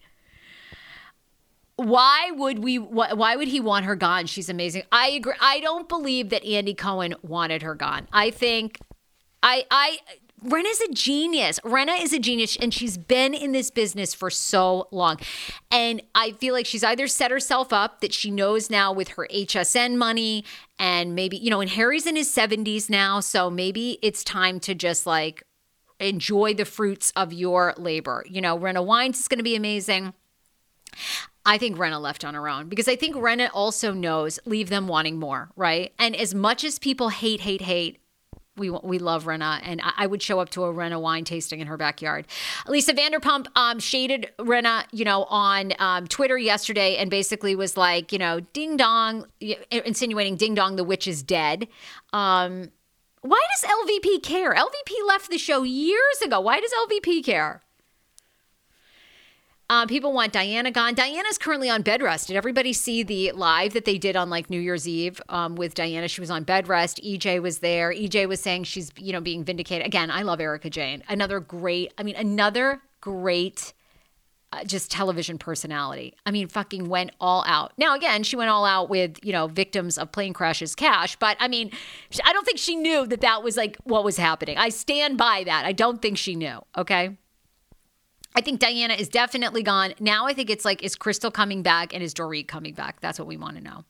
Why 1.76 2.30
would 2.32 2.60
we? 2.60 2.78
Why 2.78 3.36
would 3.36 3.48
he 3.48 3.60
want 3.60 3.84
her 3.84 3.96
gone? 3.96 4.24
She's 4.24 4.48
amazing. 4.48 4.84
I 4.90 5.08
agree. 5.08 5.34
I 5.42 5.60
don't 5.60 5.86
believe 5.86 6.30
that 6.30 6.42
Andy 6.42 6.72
Cohen 6.72 7.14
wanted 7.20 7.60
her 7.60 7.74
gone. 7.74 8.08
I 8.14 8.30
think, 8.30 8.78
I, 9.42 9.66
I, 9.70 9.98
Rinna's 10.46 10.80
a 10.80 10.92
genius. 10.92 11.58
Rinna 11.64 12.00
is 12.00 12.12
a 12.12 12.18
genius, 12.18 12.56
and 12.56 12.72
she's 12.72 12.96
been 12.96 13.34
in 13.34 13.52
this 13.52 13.70
business 13.70 14.14
for 14.14 14.30
so 14.30 14.88
long. 14.90 15.18
And 15.70 16.02
I 16.14 16.32
feel 16.32 16.54
like 16.54 16.66
she's 16.66 16.84
either 16.84 17.08
set 17.08 17.30
herself 17.30 17.72
up 17.72 18.00
that 18.00 18.14
she 18.14 18.30
knows 18.30 18.70
now 18.70 18.92
with 18.92 19.08
her 19.08 19.26
HSN 19.32 19.96
money, 19.96 20.44
and 20.78 21.14
maybe, 21.14 21.36
you 21.36 21.50
know, 21.50 21.60
and 21.60 21.70
Harry's 21.70 22.06
in 22.06 22.16
his 22.16 22.32
70s 22.32 22.88
now. 22.88 23.20
So 23.20 23.50
maybe 23.50 23.98
it's 24.02 24.22
time 24.22 24.60
to 24.60 24.74
just 24.74 25.06
like 25.06 25.42
enjoy 25.98 26.54
the 26.54 26.64
fruits 26.64 27.12
of 27.16 27.32
your 27.32 27.74
labor. 27.76 28.24
You 28.28 28.40
know, 28.40 28.58
Rinna 28.58 28.84
Wines 28.84 29.18
is 29.18 29.28
going 29.28 29.38
to 29.38 29.44
be 29.44 29.56
amazing. 29.56 30.14
I 31.44 31.58
think 31.58 31.76
Rinna 31.76 32.00
left 32.00 32.24
on 32.24 32.34
her 32.34 32.48
own 32.48 32.68
because 32.68 32.88
I 32.88 32.96
think 32.96 33.14
Rinna 33.14 33.50
also 33.52 33.92
knows 33.92 34.38
leave 34.44 34.68
them 34.68 34.88
wanting 34.88 35.18
more, 35.18 35.50
right? 35.56 35.92
And 35.98 36.16
as 36.16 36.34
much 36.34 36.64
as 36.64 36.78
people 36.78 37.10
hate, 37.10 37.42
hate, 37.42 37.62
hate 37.62 38.00
we 38.56 38.70
we 38.70 38.98
love 38.98 39.24
Rinna, 39.24 39.60
and 39.62 39.80
I, 39.82 40.06
would 40.06 40.22
show 40.22 40.40
up 40.40 40.50
to 40.50 40.64
a 40.64 40.72
Rinna 40.72 41.00
wine 41.00 41.24
tasting 41.24 41.60
in 41.60 41.66
her 41.66 41.76
backyard. 41.76 42.26
Lisa 42.66 42.94
Vanderpump 42.94 43.46
um, 43.56 43.78
shaded 43.78 44.30
Rinna, 44.38 44.84
you 44.92 45.04
know, 45.04 45.24
on 45.24 45.72
um, 45.78 46.06
Twitter 46.06 46.38
yesterday, 46.38 46.96
and 46.96 47.10
basically 47.10 47.54
was 47.54 47.76
like, 47.76 48.12
you 48.12 48.18
know, 48.18 48.40
ding 48.40 48.76
dong, 48.76 49.26
insinuating 49.70 50.36
ding 50.36 50.54
dong, 50.54 50.76
the 50.76 50.84
witch 50.84 51.06
is 51.06 51.22
dead. 51.22 51.68
Um, 52.12 52.70
why 53.20 53.42
does 53.54 53.70
LVP 53.70 54.22
care? 54.22 54.54
LVP 54.54 55.08
left 55.08 55.30
the 55.30 55.38
show 55.38 55.62
years 55.62 56.20
ago. 56.24 56.40
Why 56.40 56.60
does 56.60 56.70
LVP 56.88 57.24
care? 57.24 57.62
Um, 59.68 59.88
people 59.88 60.12
want 60.12 60.32
Diana 60.32 60.70
gone. 60.70 60.94
Diana's 60.94 61.38
currently 61.38 61.68
on 61.68 61.82
bed 61.82 62.00
rest. 62.00 62.28
Did 62.28 62.36
everybody 62.36 62.72
see 62.72 63.02
the 63.02 63.32
live 63.32 63.72
that 63.72 63.84
they 63.84 63.98
did 63.98 64.14
on 64.14 64.30
like 64.30 64.48
New 64.48 64.60
Year's 64.60 64.86
Eve 64.86 65.20
um, 65.28 65.56
with 65.56 65.74
Diana? 65.74 66.06
She 66.06 66.20
was 66.20 66.30
on 66.30 66.44
bed 66.44 66.68
rest. 66.68 67.00
EJ 67.02 67.42
was 67.42 67.58
there. 67.58 67.92
EJ 67.92 68.28
was 68.28 68.40
saying 68.40 68.64
she's, 68.64 68.92
you 68.96 69.12
know, 69.12 69.20
being 69.20 69.42
vindicated. 69.42 69.84
Again, 69.84 70.10
I 70.10 70.22
love 70.22 70.40
Erika 70.40 70.70
Jayne. 70.70 71.02
Another 71.08 71.40
great, 71.40 71.92
I 71.98 72.04
mean, 72.04 72.14
another 72.14 72.80
great 73.00 73.72
uh, 74.52 74.62
just 74.62 74.88
television 74.88 75.36
personality. 75.36 76.14
I 76.24 76.30
mean, 76.30 76.46
fucking 76.46 76.88
went 76.88 77.10
all 77.20 77.42
out. 77.48 77.72
Now, 77.76 77.96
again, 77.96 78.22
she 78.22 78.36
went 78.36 78.50
all 78.50 78.64
out 78.64 78.88
with, 78.88 79.18
you 79.24 79.32
know, 79.32 79.48
victims 79.48 79.98
of 79.98 80.12
plane 80.12 80.32
crashes 80.32 80.76
cash, 80.76 81.16
but 81.16 81.36
I 81.40 81.48
mean, 81.48 81.72
I 82.24 82.32
don't 82.32 82.44
think 82.44 82.58
she 82.58 82.76
knew 82.76 83.04
that 83.08 83.20
that 83.22 83.42
was 83.42 83.56
like 83.56 83.76
what 83.82 84.04
was 84.04 84.16
happening. 84.16 84.58
I 84.58 84.68
stand 84.68 85.18
by 85.18 85.42
that. 85.44 85.64
I 85.64 85.72
don't 85.72 86.00
think 86.00 86.18
she 86.18 86.36
knew. 86.36 86.60
Okay. 86.78 87.16
I 88.36 88.42
think 88.42 88.60
Diana 88.60 88.94
is 88.94 89.08
definitely 89.08 89.62
gone. 89.62 89.94
Now 89.98 90.26
I 90.26 90.34
think 90.34 90.50
it's 90.50 90.64
like, 90.64 90.82
is 90.82 90.94
Crystal 90.94 91.30
coming 91.30 91.62
back 91.62 91.94
and 91.94 92.02
is 92.02 92.12
Dorit 92.12 92.46
coming 92.46 92.74
back? 92.74 93.00
That's 93.00 93.18
what 93.18 93.26
we 93.26 93.38
want 93.38 93.56
to 93.56 93.62
know. 93.62 93.84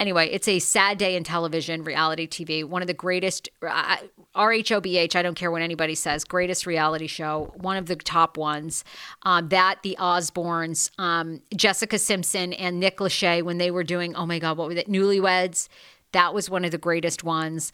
Anyway, 0.00 0.28
it's 0.28 0.48
a 0.48 0.58
sad 0.58 0.98
day 0.98 1.14
in 1.14 1.22
television, 1.22 1.84
reality 1.84 2.26
TV. 2.26 2.64
One 2.64 2.82
of 2.82 2.88
the 2.88 2.94
greatest, 2.94 3.48
uh, 3.62 3.98
RHOBH, 4.34 5.14
I 5.14 5.22
don't 5.22 5.34
care 5.34 5.50
what 5.50 5.62
anybody 5.62 5.94
says, 5.94 6.24
greatest 6.24 6.66
reality 6.66 7.06
show, 7.06 7.52
one 7.58 7.76
of 7.76 7.86
the 7.86 7.96
top 7.96 8.36
ones. 8.36 8.82
Um, 9.22 9.50
that, 9.50 9.82
The 9.82 9.96
Osbournes, 10.00 10.90
um, 10.98 11.42
Jessica 11.54 11.98
Simpson 11.98 12.54
and 12.54 12.80
Nick 12.80 12.96
Lachey, 12.96 13.42
when 13.42 13.58
they 13.58 13.70
were 13.70 13.84
doing, 13.84 14.16
oh 14.16 14.26
my 14.26 14.38
God, 14.38 14.56
what 14.56 14.68
was 14.68 14.78
it? 14.78 14.88
Newlyweds. 14.88 15.68
That 16.12 16.34
was 16.34 16.48
one 16.50 16.64
of 16.64 16.70
the 16.70 16.78
greatest 16.78 17.22
ones. 17.22 17.70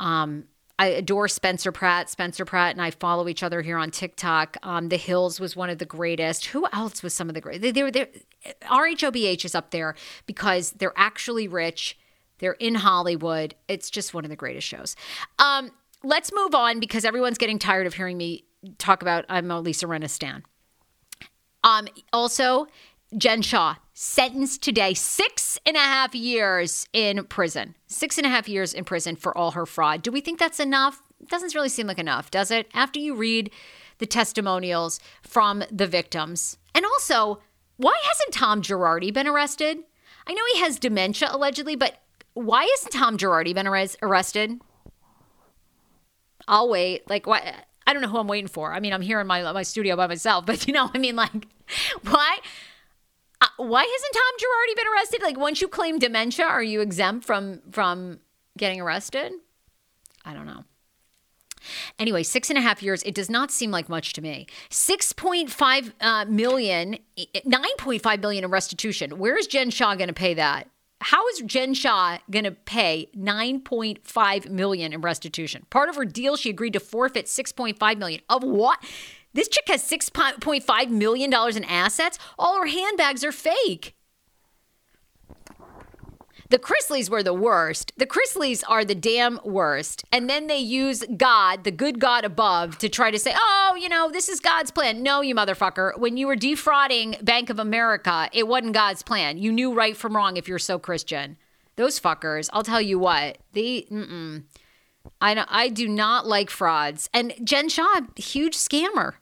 Um, 0.00 0.44
I 0.78 0.86
adore 0.88 1.28
Spencer 1.28 1.72
Pratt. 1.72 2.08
Spencer 2.08 2.44
Pratt 2.44 2.72
and 2.72 2.82
I 2.82 2.90
follow 2.90 3.28
each 3.28 3.42
other 3.42 3.62
here 3.62 3.76
on 3.76 3.90
TikTok. 3.90 4.56
Um, 4.62 4.88
the 4.88 4.96
Hills 4.96 5.40
was 5.40 5.56
one 5.56 5.70
of 5.70 5.78
the 5.78 5.84
greatest. 5.84 6.46
Who 6.46 6.66
else 6.72 7.02
was 7.02 7.14
some 7.14 7.28
of 7.28 7.34
the 7.34 7.40
great? 7.40 7.60
They, 7.60 7.72
they 7.72 7.82
were 7.82 7.90
there. 7.90 8.08
RHOBH 8.62 9.44
is 9.44 9.54
up 9.54 9.72
there 9.72 9.96
because 10.26 10.72
they're 10.72 10.92
actually 10.96 11.48
rich. 11.48 11.98
They're 12.38 12.52
in 12.52 12.76
Hollywood. 12.76 13.54
It's 13.66 13.90
just 13.90 14.14
one 14.14 14.24
of 14.24 14.30
the 14.30 14.36
greatest 14.36 14.66
shows. 14.66 14.94
Um, 15.40 15.72
let's 16.04 16.32
move 16.32 16.54
on 16.54 16.78
because 16.78 17.04
everyone's 17.04 17.38
getting 17.38 17.58
tired 17.58 17.86
of 17.86 17.94
hearing 17.94 18.16
me 18.16 18.44
talk 18.78 19.02
about 19.02 19.24
I'm 19.28 19.50
a 19.50 19.60
Lisa 19.60 19.86
Rinna 19.86 20.08
stan. 20.08 20.44
Um, 21.64 21.88
also, 22.12 22.68
Jen 23.16 23.42
Shah 23.42 23.76
sentenced 24.00 24.62
today 24.62 24.94
six 24.94 25.58
and 25.66 25.76
a 25.76 25.80
half 25.80 26.14
years 26.14 26.86
in 26.92 27.24
prison. 27.24 27.74
Six 27.88 28.16
and 28.16 28.24
a 28.24 28.30
half 28.30 28.48
years 28.48 28.72
in 28.72 28.84
prison 28.84 29.16
for 29.16 29.36
all 29.36 29.50
her 29.50 29.66
fraud. 29.66 30.02
Do 30.02 30.12
we 30.12 30.20
think 30.20 30.38
that's 30.38 30.60
enough? 30.60 31.02
Doesn't 31.26 31.52
really 31.52 31.68
seem 31.68 31.88
like 31.88 31.98
enough, 31.98 32.30
does 32.30 32.52
it? 32.52 32.68
After 32.74 33.00
you 33.00 33.16
read 33.16 33.50
the 33.98 34.06
testimonials 34.06 35.00
from 35.22 35.64
the 35.72 35.88
victims. 35.88 36.58
And 36.76 36.84
also, 36.86 37.40
why 37.76 38.00
hasn't 38.04 38.34
Tom 38.34 38.62
Girardi 38.62 39.12
been 39.12 39.26
arrested? 39.26 39.78
I 40.28 40.32
know 40.32 40.42
he 40.52 40.60
has 40.60 40.78
dementia 40.78 41.30
allegedly, 41.32 41.74
but 41.74 42.00
why 42.34 42.70
isn't 42.74 42.92
Tom 42.92 43.18
Girardi 43.18 43.52
been 43.52 43.66
arrested? 43.66 44.60
I'll 46.46 46.68
wait. 46.68 47.10
Like, 47.10 47.26
what? 47.26 47.42
I 47.84 47.92
don't 47.92 48.02
know 48.02 48.08
who 48.08 48.18
I'm 48.18 48.28
waiting 48.28 48.46
for. 48.46 48.72
I 48.72 48.78
mean, 48.78 48.92
I'm 48.92 49.02
here 49.02 49.18
in 49.18 49.26
my 49.26 49.50
my 49.50 49.64
studio 49.64 49.96
by 49.96 50.06
myself, 50.06 50.46
but 50.46 50.66
you 50.68 50.72
know, 50.72 50.88
I 50.94 50.98
mean, 50.98 51.16
like, 51.16 51.48
why? 52.02 52.38
Uh, 53.40 53.46
why 53.56 53.82
hasn't 53.82 54.14
Tom 54.14 54.34
Girardi 54.38 54.76
been 54.76 54.92
arrested? 54.94 55.22
Like 55.22 55.38
once 55.38 55.60
you 55.60 55.68
claim 55.68 55.98
dementia, 55.98 56.44
are 56.44 56.62
you 56.62 56.80
exempt 56.80 57.24
from 57.24 57.60
from 57.70 58.20
getting 58.56 58.80
arrested? 58.80 59.32
I 60.24 60.34
don't 60.34 60.46
know. 60.46 60.64
Anyway, 61.98 62.22
six 62.22 62.50
and 62.50 62.58
a 62.58 62.62
half 62.62 62.82
years, 62.82 63.02
it 63.02 63.14
does 63.14 63.30
not 63.30 63.50
seem 63.50 63.70
like 63.70 63.88
much 63.88 64.12
to 64.14 64.22
me. 64.22 64.46
6.5 64.70 65.92
uh, 66.00 66.24
million, 66.26 66.98
9.5 67.18 68.20
million 68.20 68.44
in 68.44 68.50
restitution. 68.50 69.18
Where 69.18 69.36
is 69.36 69.46
Jen 69.46 69.70
Shah 69.70 69.94
going 69.94 70.08
to 70.08 70.14
pay 70.14 70.34
that? 70.34 70.68
How 71.00 71.26
is 71.28 71.40
Jen 71.42 71.74
Shah 71.74 72.18
going 72.30 72.44
to 72.44 72.50
pay 72.50 73.08
9.5 73.16 74.50
million 74.50 74.92
in 74.92 75.00
restitution? 75.00 75.64
Part 75.70 75.88
of 75.88 75.96
her 75.96 76.04
deal, 76.04 76.36
she 76.36 76.50
agreed 76.50 76.72
to 76.72 76.80
forfeit 76.80 77.26
6.5 77.26 77.98
million. 77.98 78.20
Of 78.28 78.42
what? 78.42 78.82
This 79.34 79.48
chick 79.48 79.68
has 79.68 79.88
$6.5 79.88 80.90
million 80.90 81.32
in 81.32 81.64
assets. 81.64 82.18
All 82.38 82.58
her 82.58 82.66
handbags 82.66 83.24
are 83.24 83.32
fake. 83.32 83.94
The 86.50 86.58
Chrisleys 86.58 87.10
were 87.10 87.22
the 87.22 87.34
worst. 87.34 87.92
The 87.98 88.06
Chrisleys 88.06 88.64
are 88.66 88.82
the 88.82 88.94
damn 88.94 89.38
worst. 89.44 90.04
And 90.10 90.30
then 90.30 90.46
they 90.46 90.56
use 90.56 91.04
God, 91.14 91.64
the 91.64 91.70
good 91.70 92.00
God 92.00 92.24
above, 92.24 92.78
to 92.78 92.88
try 92.88 93.10
to 93.10 93.18
say, 93.18 93.34
oh, 93.36 93.76
you 93.78 93.90
know, 93.90 94.10
this 94.10 94.30
is 94.30 94.40
God's 94.40 94.70
plan. 94.70 95.02
No, 95.02 95.20
you 95.20 95.34
motherfucker. 95.34 95.98
When 95.98 96.16
you 96.16 96.26
were 96.26 96.36
defrauding 96.36 97.16
Bank 97.22 97.50
of 97.50 97.58
America, 97.58 98.30
it 98.32 98.48
wasn't 98.48 98.72
God's 98.72 99.02
plan. 99.02 99.36
You 99.36 99.52
knew 99.52 99.74
right 99.74 99.94
from 99.94 100.16
wrong 100.16 100.38
if 100.38 100.48
you're 100.48 100.58
so 100.58 100.78
Christian. 100.78 101.36
Those 101.76 102.00
fuckers, 102.00 102.48
I'll 102.54 102.62
tell 102.62 102.80
you 102.80 102.98
what, 102.98 103.38
they, 103.52 103.82
mm-mm. 103.82 104.44
I, 105.20 105.44
I 105.48 105.68
do 105.68 105.88
not 105.88 106.26
like 106.26 106.50
frauds. 106.50 107.08
And 107.12 107.34
Jen 107.42 107.68
Shah, 107.68 108.02
huge 108.16 108.56
scammer. 108.56 109.14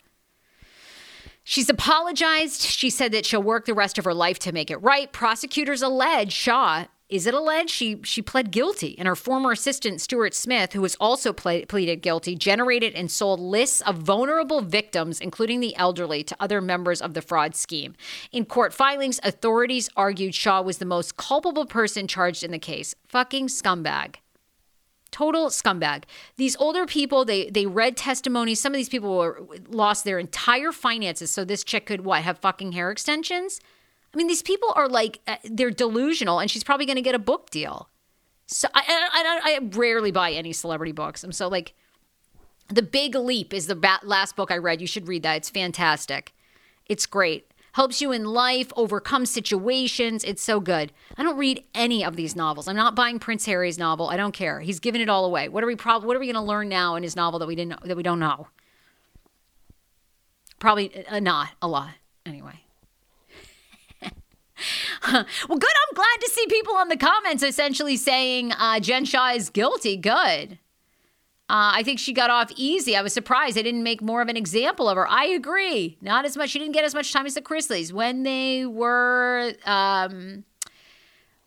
She's 1.44 1.70
apologized. 1.70 2.62
She 2.62 2.90
said 2.90 3.12
that 3.12 3.24
she'll 3.24 3.42
work 3.42 3.66
the 3.66 3.74
rest 3.74 3.98
of 3.98 4.04
her 4.04 4.14
life 4.14 4.38
to 4.40 4.52
make 4.52 4.70
it 4.70 4.78
right. 4.78 5.12
Prosecutors 5.12 5.82
allege 5.82 6.32
Shah 6.32 6.86
is 7.08 7.26
it 7.26 7.34
alleged 7.34 7.70
she 7.70 8.00
she 8.02 8.20
pled 8.20 8.50
guilty 8.50 8.98
and 8.98 9.06
her 9.06 9.14
former 9.14 9.52
assistant 9.52 10.00
Stuart 10.00 10.34
Smith 10.34 10.72
who 10.72 10.80
was 10.80 10.96
also 10.96 11.32
ple- 11.32 11.64
pleaded 11.66 12.02
guilty 12.02 12.34
generated 12.34 12.94
and 12.94 13.10
sold 13.10 13.38
lists 13.38 13.80
of 13.82 13.98
vulnerable 13.98 14.60
victims 14.60 15.20
including 15.20 15.60
the 15.60 15.76
elderly 15.76 16.24
to 16.24 16.36
other 16.40 16.60
members 16.60 17.00
of 17.00 17.14
the 17.14 17.22
fraud 17.22 17.54
scheme 17.54 17.94
in 18.32 18.44
court 18.44 18.74
filings 18.74 19.20
authorities 19.22 19.88
argued 19.96 20.34
Shah 20.34 20.62
was 20.62 20.78
the 20.78 20.84
most 20.84 21.16
culpable 21.16 21.66
person 21.66 22.08
charged 22.08 22.42
in 22.42 22.50
the 22.50 22.58
case 22.58 22.94
fucking 23.06 23.46
scumbag 23.48 24.16
total 25.16 25.48
scumbag. 25.48 26.04
These 26.36 26.56
older 26.56 26.84
people, 26.84 27.24
they 27.24 27.48
they 27.48 27.66
read 27.66 27.96
testimonies. 27.96 28.60
Some 28.60 28.72
of 28.72 28.76
these 28.76 28.88
people 28.88 29.16
were, 29.16 29.46
lost 29.68 30.04
their 30.04 30.18
entire 30.18 30.72
finances 30.72 31.30
so 31.30 31.44
this 31.44 31.64
chick 31.64 31.86
could 31.86 32.02
what 32.02 32.22
have 32.22 32.38
fucking 32.38 32.72
hair 32.72 32.90
extensions. 32.90 33.60
I 34.12 34.16
mean, 34.16 34.26
these 34.26 34.42
people 34.42 34.72
are 34.76 34.88
like 34.88 35.20
uh, 35.26 35.36
they're 35.44 35.70
delusional, 35.70 36.38
and 36.38 36.50
she's 36.50 36.64
probably 36.64 36.86
going 36.86 36.96
to 36.96 37.02
get 37.02 37.14
a 37.14 37.18
book 37.18 37.50
deal. 37.50 37.88
So 38.46 38.68
I, 38.74 38.82
I, 38.86 39.40
I 39.44 39.58
rarely 39.76 40.12
buy 40.12 40.32
any 40.32 40.52
celebrity 40.52 40.92
books. 40.92 41.24
I'm 41.24 41.32
so 41.32 41.48
like, 41.48 41.74
The 42.68 42.82
Big 42.82 43.14
Leap 43.14 43.52
is 43.52 43.66
the 43.66 43.98
last 44.04 44.36
book 44.36 44.50
I 44.52 44.58
read. 44.58 44.80
You 44.80 44.86
should 44.86 45.08
read 45.08 45.24
that. 45.24 45.36
It's 45.38 45.50
fantastic. 45.50 46.32
It's 46.86 47.06
great 47.06 47.50
helps 47.76 48.00
you 48.00 48.10
in 48.10 48.24
life, 48.24 48.72
overcome 48.74 49.26
situations. 49.26 50.24
It's 50.24 50.40
so 50.40 50.60
good. 50.60 50.90
I 51.18 51.22
don't 51.22 51.36
read 51.36 51.62
any 51.74 52.02
of 52.02 52.16
these 52.16 52.34
novels. 52.34 52.68
I'm 52.68 52.74
not 52.74 52.96
buying 52.96 53.18
Prince 53.18 53.44
Harry's 53.44 53.76
novel. 53.76 54.08
I 54.08 54.16
don't 54.16 54.32
care. 54.32 54.60
He's 54.60 54.80
given 54.80 55.02
it 55.02 55.10
all 55.10 55.26
away. 55.26 55.50
What 55.50 55.62
are 55.62 55.66
we 55.66 55.76
prob- 55.76 56.02
what 56.02 56.16
are 56.16 56.18
we 56.18 56.24
going 56.24 56.36
to 56.36 56.40
learn 56.40 56.70
now 56.70 56.94
in 56.94 57.02
his 57.02 57.14
novel 57.14 57.38
that 57.38 57.46
we 57.46 57.54
didn't 57.54 57.82
that 57.82 57.94
we 57.94 58.02
don't 58.02 58.18
know? 58.18 58.48
Probably 60.58 61.06
uh, 61.06 61.20
not 61.20 61.50
a 61.60 61.68
lot. 61.68 61.90
Anyway. 62.24 62.60
well, 64.02 64.08
good. 65.12 65.76
I'm 65.76 65.94
glad 65.94 66.18
to 66.22 66.30
see 66.32 66.46
people 66.48 66.76
on 66.76 66.88
the 66.88 66.96
comments 66.96 67.42
essentially 67.42 67.98
saying 67.98 68.52
uh, 68.52 68.80
Jen 68.80 69.04
Shah 69.04 69.32
is 69.32 69.50
guilty. 69.50 69.98
Good. 69.98 70.58
Uh, 71.48 71.78
I 71.78 71.82
think 71.84 72.00
she 72.00 72.12
got 72.12 72.28
off 72.28 72.50
easy. 72.56 72.96
I 72.96 73.02
was 73.02 73.12
surprised 73.12 73.56
they 73.56 73.62
didn't 73.62 73.84
make 73.84 74.02
more 74.02 74.20
of 74.20 74.28
an 74.28 74.36
example 74.36 74.88
of 74.88 74.96
her. 74.96 75.08
I 75.08 75.26
agree. 75.26 75.96
Not 76.00 76.24
as 76.24 76.36
much. 76.36 76.50
She 76.50 76.58
didn't 76.58 76.74
get 76.74 76.84
as 76.84 76.94
much 76.94 77.12
time 77.12 77.24
as 77.24 77.34
the 77.34 77.42
Chrisleys 77.42 77.92
when 77.92 78.24
they 78.24 78.66
were. 78.66 79.52
Um, 79.64 80.44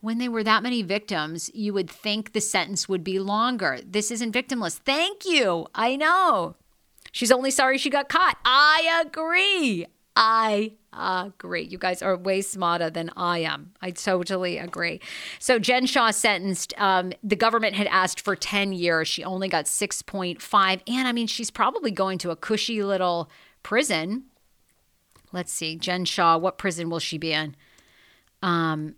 when 0.01 0.17
they 0.17 0.29
were 0.29 0.43
that 0.43 0.63
many 0.63 0.81
victims, 0.81 1.51
you 1.53 1.73
would 1.73 1.89
think 1.89 2.31
the 2.31 2.39
sentence 2.39 2.87
would 2.87 3.03
be 3.03 3.19
longer. 3.19 3.79
This 3.85 4.11
isn't 4.11 4.33
victimless. 4.33 4.77
Thank 4.77 5.25
you. 5.25 5.67
I 5.75 5.97
know. 5.97 6.55
She's 7.11 7.33
only 7.33 7.51
sorry 7.51 7.77
she 7.77 7.89
got 7.89 8.07
caught. 8.07 8.37
I 8.45 9.01
agree. 9.05 9.85
I 10.15 10.73
agree. 10.91 11.63
You 11.63 11.77
guys 11.77 12.01
are 12.01 12.17
way 12.17 12.41
smarter 12.41 12.89
than 12.89 13.11
I 13.15 13.39
am. 13.39 13.71
I 13.81 13.91
totally 13.91 14.57
agree. 14.57 14.99
So 15.39 15.59
Jen 15.59 15.85
Shah 15.85 16.11
sentenced. 16.11 16.73
Um, 16.77 17.13
the 17.23 17.35
government 17.35 17.75
had 17.75 17.87
asked 17.87 18.21
for 18.21 18.35
10 18.35 18.73
years. 18.73 19.07
She 19.07 19.23
only 19.23 19.47
got 19.47 19.65
6.5. 19.65 20.81
And 20.87 21.07
I 21.07 21.11
mean, 21.11 21.27
she's 21.27 21.51
probably 21.51 21.91
going 21.91 22.17
to 22.19 22.31
a 22.31 22.35
cushy 22.35 22.83
little 22.83 23.29
prison. 23.63 24.25
Let's 25.31 25.51
see. 25.51 25.75
Jen 25.75 26.05
Shah. 26.05 26.37
what 26.37 26.57
prison 26.57 26.89
will 26.89 26.99
she 26.99 27.17
be 27.17 27.31
in? 27.31 27.55
Um, 28.41 28.95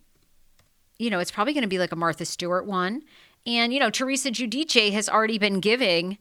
you 0.98 1.10
know, 1.10 1.20
it's 1.20 1.32
probably 1.32 1.54
going 1.54 1.64
to 1.64 1.68
be 1.68 1.80
like 1.80 1.92
a 1.92 1.96
Martha 1.96 2.26
Stewart 2.26 2.66
one. 2.66 3.02
And, 3.46 3.74
you 3.74 3.80
know, 3.80 3.90
Teresa 3.90 4.30
Giudice 4.30 4.92
has 4.92 5.10
already 5.10 5.40
been 5.40 5.60
giving 5.60 6.20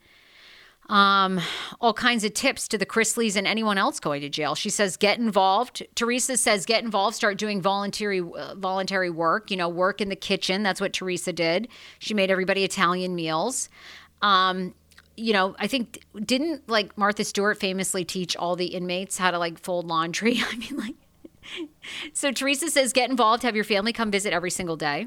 um, 0.90 1.40
all 1.80 1.94
kinds 1.94 2.24
of 2.24 2.34
tips 2.34 2.66
to 2.66 2.76
the 2.76 2.84
Chrisleys 2.84 3.36
and 3.36 3.46
anyone 3.46 3.78
else 3.78 4.00
going 4.00 4.20
to 4.22 4.28
jail. 4.28 4.56
She 4.56 4.70
says, 4.70 4.96
get 4.96 5.20
involved. 5.20 5.86
Teresa 5.94 6.36
says, 6.36 6.66
get 6.66 6.82
involved, 6.82 7.14
start 7.14 7.38
doing 7.38 7.62
voluntary, 7.62 8.20
uh, 8.20 8.56
voluntary 8.56 9.08
work, 9.08 9.52
you 9.52 9.56
know, 9.56 9.68
work 9.68 10.00
in 10.00 10.08
the 10.08 10.16
kitchen. 10.16 10.64
That's 10.64 10.80
what 10.80 10.92
Teresa 10.92 11.32
did. 11.32 11.68
She 12.00 12.12
made 12.12 12.28
everybody 12.28 12.64
Italian 12.64 13.14
meals. 13.14 13.68
Um, 14.20 14.74
you 15.16 15.32
know, 15.32 15.54
I 15.60 15.68
think, 15.68 16.04
didn't 16.24 16.68
like 16.68 16.98
Martha 16.98 17.22
Stewart 17.22 17.60
famously 17.60 18.04
teach 18.04 18.36
all 18.36 18.56
the 18.56 18.66
inmates 18.66 19.16
how 19.16 19.30
to 19.30 19.38
like 19.38 19.60
fold 19.60 19.86
laundry? 19.86 20.40
I 20.50 20.56
mean, 20.56 20.76
like, 20.76 20.96
so 22.14 22.32
Teresa 22.32 22.68
says, 22.68 22.92
get 22.92 23.10
involved, 23.10 23.44
have 23.44 23.54
your 23.54 23.64
family 23.64 23.92
come 23.92 24.10
visit 24.10 24.32
every 24.32 24.50
single 24.50 24.76
day. 24.76 25.06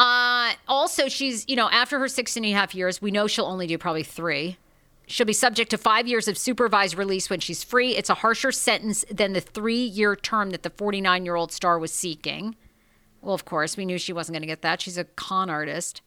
Uh, 0.00 0.54
also, 0.66 1.08
she's, 1.08 1.46
you 1.46 1.54
know, 1.54 1.68
after 1.68 1.98
her 1.98 2.08
six 2.08 2.34
and 2.34 2.46
a 2.46 2.52
half 2.52 2.74
years, 2.74 3.02
we 3.02 3.10
know 3.10 3.26
she'll 3.26 3.44
only 3.44 3.66
do 3.66 3.76
probably 3.76 4.02
three. 4.02 4.56
She'll 5.06 5.26
be 5.26 5.34
subject 5.34 5.70
to 5.72 5.76
five 5.78 6.08
years 6.08 6.26
of 6.26 6.38
supervised 6.38 6.96
release 6.96 7.28
when 7.28 7.40
she's 7.40 7.62
free. 7.62 7.94
It's 7.96 8.08
a 8.08 8.14
harsher 8.14 8.50
sentence 8.50 9.04
than 9.10 9.34
the 9.34 9.42
three 9.42 9.84
year 9.84 10.16
term 10.16 10.50
that 10.50 10.62
the 10.62 10.70
49 10.70 11.26
year 11.26 11.34
old 11.34 11.52
star 11.52 11.78
was 11.78 11.92
seeking. 11.92 12.56
Well, 13.20 13.34
of 13.34 13.44
course, 13.44 13.76
we 13.76 13.84
knew 13.84 13.98
she 13.98 14.14
wasn't 14.14 14.36
going 14.36 14.42
to 14.42 14.46
get 14.46 14.62
that. 14.62 14.80
She's 14.80 14.96
a 14.96 15.04
con 15.04 15.50
artist. 15.50 16.00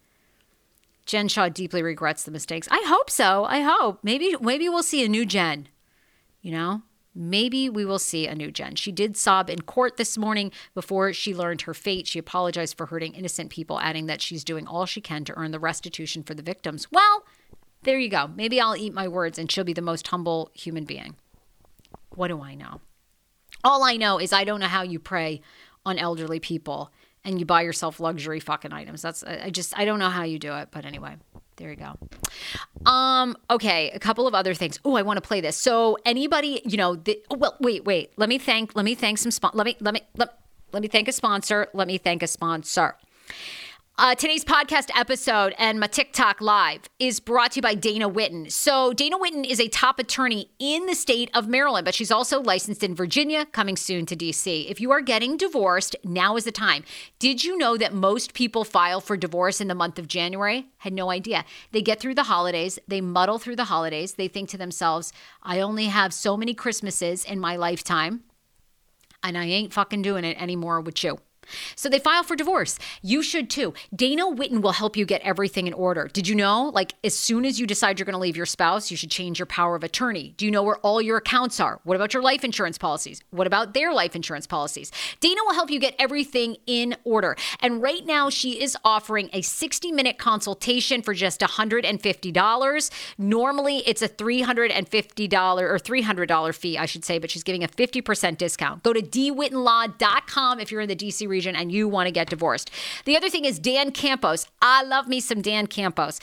Jen 1.06 1.28
Shah 1.28 1.50
deeply 1.50 1.84
regrets 1.84 2.24
the 2.24 2.32
mistakes. 2.32 2.68
I 2.72 2.84
hope 2.88 3.12
so. 3.12 3.46
I 3.46 3.60
hope. 3.60 4.00
Maybe 4.02 4.36
maybe 4.42 4.70
we'll 4.70 4.82
see 4.82 5.06
a 5.06 5.08
new 5.08 5.24
Jen. 5.24 5.68
You 6.42 6.54
know? 6.54 6.82
Maybe 7.16 7.70
we 7.70 7.86
will 7.86 8.00
see 8.00 8.28
a 8.28 8.36
new 8.36 8.52
Jen. 8.52 8.76
She 8.76 8.92
did 8.92 9.16
sob 9.16 9.50
in 9.50 9.62
court 9.62 9.98
this 9.98 10.18
morning 10.18 10.52
before 10.74 11.14
she 11.14 11.36
learned 11.36 11.62
her 11.62 11.74
fate. 11.74 12.08
She 12.08 12.20
apologized 12.20 12.76
for 12.76 12.88
hurting 12.88 13.14
innocent 13.14 13.52
people, 13.52 13.80
adding 13.80 14.08
that 14.08 14.22
she's 14.22 14.44
doing 14.44 14.68
all 14.68 14.86
she 14.86 15.02
can 15.02 15.24
to 15.26 15.38
earn 15.38 15.52
the 15.52 15.60
restitution 15.60 16.24
for 16.24 16.34
the 16.34 16.42
victims. 16.42 16.88
Well, 16.92 17.26
there 17.84 18.00
you 18.00 18.10
go. 18.10 18.30
Maybe 18.36 18.60
I'll 18.60 18.76
eat 18.76 18.94
my 18.94 19.08
words 19.08 19.38
and 19.38 19.52
she'll 19.52 19.64
be 19.64 19.74
the 19.74 19.82
most 19.82 20.08
humble 20.08 20.50
human 20.54 20.86
being. 20.86 21.16
What 22.16 22.30
do 22.30 22.42
I 22.42 22.56
know? 22.56 22.82
All 23.64 23.84
I 23.84 23.98
know 23.98 24.20
is 24.20 24.34
I 24.34 24.44
don't 24.44 24.60
know 24.60 24.68
how 24.68 24.82
you 24.82 25.00
prey 25.00 25.42
on 25.86 25.98
elderly 25.98 26.40
people 26.40 26.92
and 27.24 27.40
you 27.40 27.46
buy 27.46 27.62
yourself 27.62 28.00
luxury 28.00 28.40
fucking 28.40 28.74
items. 28.74 29.02
That's 29.02 29.24
I 29.24 29.50
just 29.50 29.78
I 29.78 29.86
don't 29.86 30.00
know 30.00 30.10
how 30.10 30.24
you 30.24 30.40
do 30.40 30.54
it, 30.56 30.70
but 30.72 30.86
anyway. 30.86 31.16
There 31.58 31.70
you 31.70 31.76
go. 31.76 32.90
Um, 32.90 33.38
okay, 33.50 33.92
a 33.92 34.00
couple 34.00 34.28
of 34.28 34.34
other 34.34 34.54
things. 34.54 34.80
Oh, 34.84 34.96
I 34.96 35.04
want 35.04 35.18
to 35.18 35.22
play 35.22 35.40
this. 35.40 35.56
So 35.56 35.98
anybody, 36.06 36.62
you 36.66 36.78
know, 36.78 36.96
the, 36.96 37.20
oh, 37.30 37.38
well, 37.38 37.56
wait, 37.60 37.86
wait. 37.86 38.12
Let 38.18 38.28
me 38.30 38.38
thank 38.38 38.76
let 38.76 38.86
me 38.86 38.96
thank 38.96 39.18
some 39.20 39.32
spon- 39.32 39.52
let 39.54 39.66
me 39.66 39.78
let 39.80 39.94
me 39.94 40.02
let, 40.18 40.40
let 40.72 40.82
me 40.82 40.88
thank 40.88 41.08
a 41.08 41.12
sponsor. 41.12 41.68
Let 41.74 41.88
me 41.88 41.98
thank 41.98 42.24
a 42.24 42.28
sponsor. 42.28 42.96
Uh, 43.96 44.16
today's 44.16 44.44
podcast 44.44 44.90
episode 44.96 45.54
and 45.60 45.80
my 45.80 45.86
TikTok 45.86 46.42
live 46.42 46.82
is 46.98 47.20
brought 47.20 47.52
to 47.52 47.58
you 47.58 47.62
by 47.62 47.76
Dana 47.76 48.10
Whitten. 48.10 48.52
So, 48.52 48.92
Dana 48.92 49.20
Whitten 49.20 49.46
is 49.48 49.60
a 49.60 49.68
top 49.68 50.00
attorney 50.00 50.50
in 50.58 50.88
the 50.88 50.96
state 50.96 51.30
of 51.36 51.48
Maryland, 51.48 51.86
but 51.86 51.94
she's 51.94 52.10
also 52.10 52.42
licensed 52.42 52.84
in 52.84 52.96
Virginia, 52.96 53.46
coming 53.46 53.78
soon 53.78 54.08
to 54.08 54.16
DC. 54.16 54.68
If 54.68 54.82
you 54.82 54.90
are 54.90 55.00
getting 55.00 55.38
divorced, 55.38 55.96
now 56.04 56.36
is 56.38 56.44
the 56.46 56.52
time. 56.52 56.84
Did 57.20 57.44
you 57.44 57.56
know 57.56 57.78
that 57.78 57.94
most 57.94 58.34
people 58.34 58.64
file 58.64 59.00
for 59.00 59.16
divorce 59.16 59.62
in 59.62 59.68
the 59.68 59.76
month 59.76 60.00
of 60.00 60.08
January? 60.08 60.70
Had 60.78 60.94
no 60.94 61.12
idea. 61.12 61.46
They 61.72 61.84
get 61.84 62.00
through 62.00 62.16
the 62.16 62.24
holidays, 62.24 62.80
they 62.88 63.00
muddle 63.00 63.38
through 63.38 63.58
the 63.58 63.66
holidays, 63.66 64.16
they 64.16 64.28
think 64.28 64.50
to 64.50 64.58
themselves, 64.58 65.14
I 65.44 65.60
only 65.60 65.86
have 65.86 66.16
so 66.16 66.36
many 66.36 66.56
Christmases 66.56 67.24
in 67.26 67.40
my 67.40 67.58
lifetime, 67.58 68.24
and 69.22 69.38
I 69.38 69.46
ain't 69.46 69.72
fucking 69.72 70.02
doing 70.02 70.26
it 70.26 70.42
anymore 70.42 70.82
with 70.82 71.04
you. 71.04 71.20
So 71.76 71.90
they 71.90 72.00
file 72.00 72.24
for 72.24 72.36
divorce. 72.36 72.80
You 73.02 73.22
should 73.22 73.50
too. 73.50 73.74
Dana 73.96 74.26
Whitten 74.26 74.62
will 74.62 74.74
help 74.74 74.98
you 74.98 75.06
get 75.06 75.22
everything 75.22 75.68
in 75.68 75.74
order. 75.74 76.10
Did 76.12 76.28
you 76.28 76.36
know? 76.36 76.72
Like, 76.74 76.94
as 77.04 77.16
soon 77.16 77.46
as 77.46 77.60
you 77.60 77.68
decide 77.68 78.00
you're 78.00 78.06
going 78.06 78.14
to 78.14 78.20
leave 78.20 78.38
your 78.38 78.46
spouse, 78.46 78.92
you 78.92 78.98
should 78.98 79.12
change 79.12 79.40
your 79.40 79.46
power 79.46 79.76
of 79.76 79.84
attorney. 79.84 80.34
Do 80.38 80.46
you 80.46 80.52
know 80.52 80.64
where 80.64 80.78
all 80.78 81.02
your 81.02 81.18
accounts 81.18 81.60
are? 81.60 81.80
What 81.84 81.96
about 81.96 82.14
your 82.14 82.24
life 82.24 82.44
insurance 82.44 82.78
policies? 82.78 83.22
What 83.32 83.48
about 83.48 83.74
their 83.74 83.94
life 83.94 84.16
insurance 84.16 84.48
policies? 84.48 84.92
Dana 85.20 85.42
will 85.46 85.54
help 85.54 85.70
you 85.70 85.80
get 85.80 85.96
everything 86.00 86.58
in 86.66 86.96
order. 87.04 87.36
And 87.60 87.82
right 87.82 88.06
now, 88.06 88.30
she 88.30 88.62
is 88.62 88.78
offering 88.84 89.30
a 89.34 89.42
60 89.42 89.92
minute 89.92 90.18
consultation 90.18 91.02
for 91.02 91.14
just 91.14 91.42
$150. 91.42 92.90
Normally, 93.18 93.78
it's 93.86 94.02
a 94.02 94.10
$350 94.10 95.62
or 95.62 95.80
$300 95.80 96.56
fee, 96.56 96.78
I 96.78 96.86
should 96.86 97.06
say, 97.06 97.20
but 97.20 97.30
she's 97.32 97.44
giving 97.44 97.64
a 97.64 97.68
50% 97.68 98.38
discount. 98.38 98.84
Go 98.84 98.94
to 98.94 99.02
dwhittenlaw.com 99.02 100.60
if 100.60 100.72
you're 100.72 100.82
in 100.82 100.90
the 100.90 100.96
DC 100.96 101.28
region 101.34 101.56
and 101.56 101.72
you 101.72 101.88
want 101.88 102.08
to 102.08 102.12
get 102.12 102.30
divorced. 102.30 102.72
The 103.06 103.18
other 103.18 103.30
thing 103.30 103.46
is 103.46 103.60
Dan 103.60 103.92
Campos. 103.92 104.48
I 104.62 104.84
love 104.84 105.08
me 105.08 105.20
some 105.20 105.42
Dan 105.42 105.68
Campos. 105.68 106.20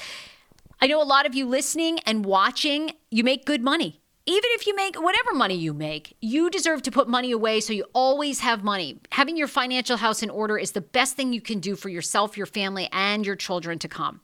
I 0.81 0.87
know 0.87 1.03
a 1.03 1.05
lot 1.05 1.27
of 1.27 1.35
you 1.35 1.45
listening 1.47 1.99
and 2.07 2.25
watching, 2.25 2.93
you 3.11 3.23
make 3.23 3.45
good 3.45 3.63
money. 3.63 4.01
Even 4.27 4.51
if 4.53 4.67
you 4.67 4.77
make 4.77 5.01
whatever 5.01 5.35
money 5.35 5.57
you 5.57 5.73
make, 5.75 6.15
you 6.21 6.51
deserve 6.51 6.83
to 6.83 6.91
put 6.91 7.09
money 7.09 7.33
away 7.33 7.59
so 7.61 7.73
you 7.73 7.85
always 7.95 8.41
have 8.41 8.63
money. 8.63 9.01
Having 9.13 9.37
your 9.37 9.49
financial 9.49 9.97
house 9.97 10.23
in 10.23 10.31
order 10.31 10.57
is 10.57 10.73
the 10.73 10.81
best 10.81 11.17
thing 11.17 11.33
you 11.33 11.41
can 11.41 11.59
do 11.59 11.75
for 11.75 11.89
yourself, 11.89 12.37
your 12.37 12.47
family, 12.47 12.89
and 12.93 13.27
your 13.27 13.35
children 13.35 13.79
to 13.81 13.89
come. 13.89 14.21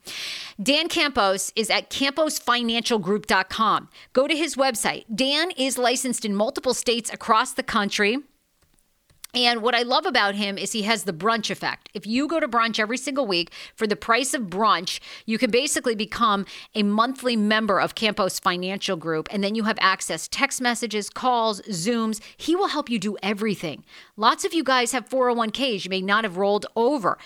Dan 0.62 0.88
Campos 0.88 1.53
is 1.57 1.70
at 1.70 1.90
camposfinancialgroup.com. 1.90 3.88
Go 4.12 4.29
to 4.29 4.37
his 4.37 4.55
website. 4.55 5.05
Dan 5.12 5.51
is 5.53 5.77
licensed 5.77 6.25
in 6.25 6.37
multiple 6.37 6.75
states 6.75 7.12
across 7.12 7.53
the 7.53 7.62
country. 7.62 8.18
And 9.35 9.62
what 9.62 9.75
I 9.75 9.83
love 9.83 10.07
about 10.07 10.35
him 10.35 10.57
is 10.57 10.73
he 10.73 10.83
has 10.83 11.05
the 11.05 11.12
brunch 11.12 11.51
effect. 11.51 11.89
If 11.95 12.07
you 12.07 12.27
go 12.27 12.41
to 12.41 12.49
brunch 12.49 12.79
every 12.79 12.97
single 12.97 13.27
week 13.27 13.53
for 13.75 13.87
the 13.87 13.97
price 13.97 14.35
of 14.35 14.45
brunch, 14.45 15.01
you 15.27 15.39
can 15.39 15.51
basically 15.51 15.95
become 15.95 16.47
a 16.75 16.83
monthly 16.83 17.37
member 17.37 17.81
of 17.81 17.95
Campos 17.95 18.39
Financial 18.39 18.97
Group. 18.97 19.29
And 19.31 19.45
then 19.45 19.55
you 19.55 19.65
have 19.65 19.79
access 19.81 20.29
text 20.29 20.61
messages, 20.61 21.11
calls, 21.11 21.61
Zooms. 21.62 22.21
He 22.37 22.57
will 22.57 22.69
help 22.69 22.89
you 22.89 22.99
do 22.99 23.17
everything. 23.23 23.85
Lots 24.17 24.45
of 24.45 24.55
you 24.55 24.65
guys 24.65 24.93
have 24.93 25.09
401ks 25.09 25.85
you 25.85 25.91
may 25.91 26.01
not 26.01 26.25
have 26.25 26.37
rolled 26.37 26.67
over. 26.75 27.19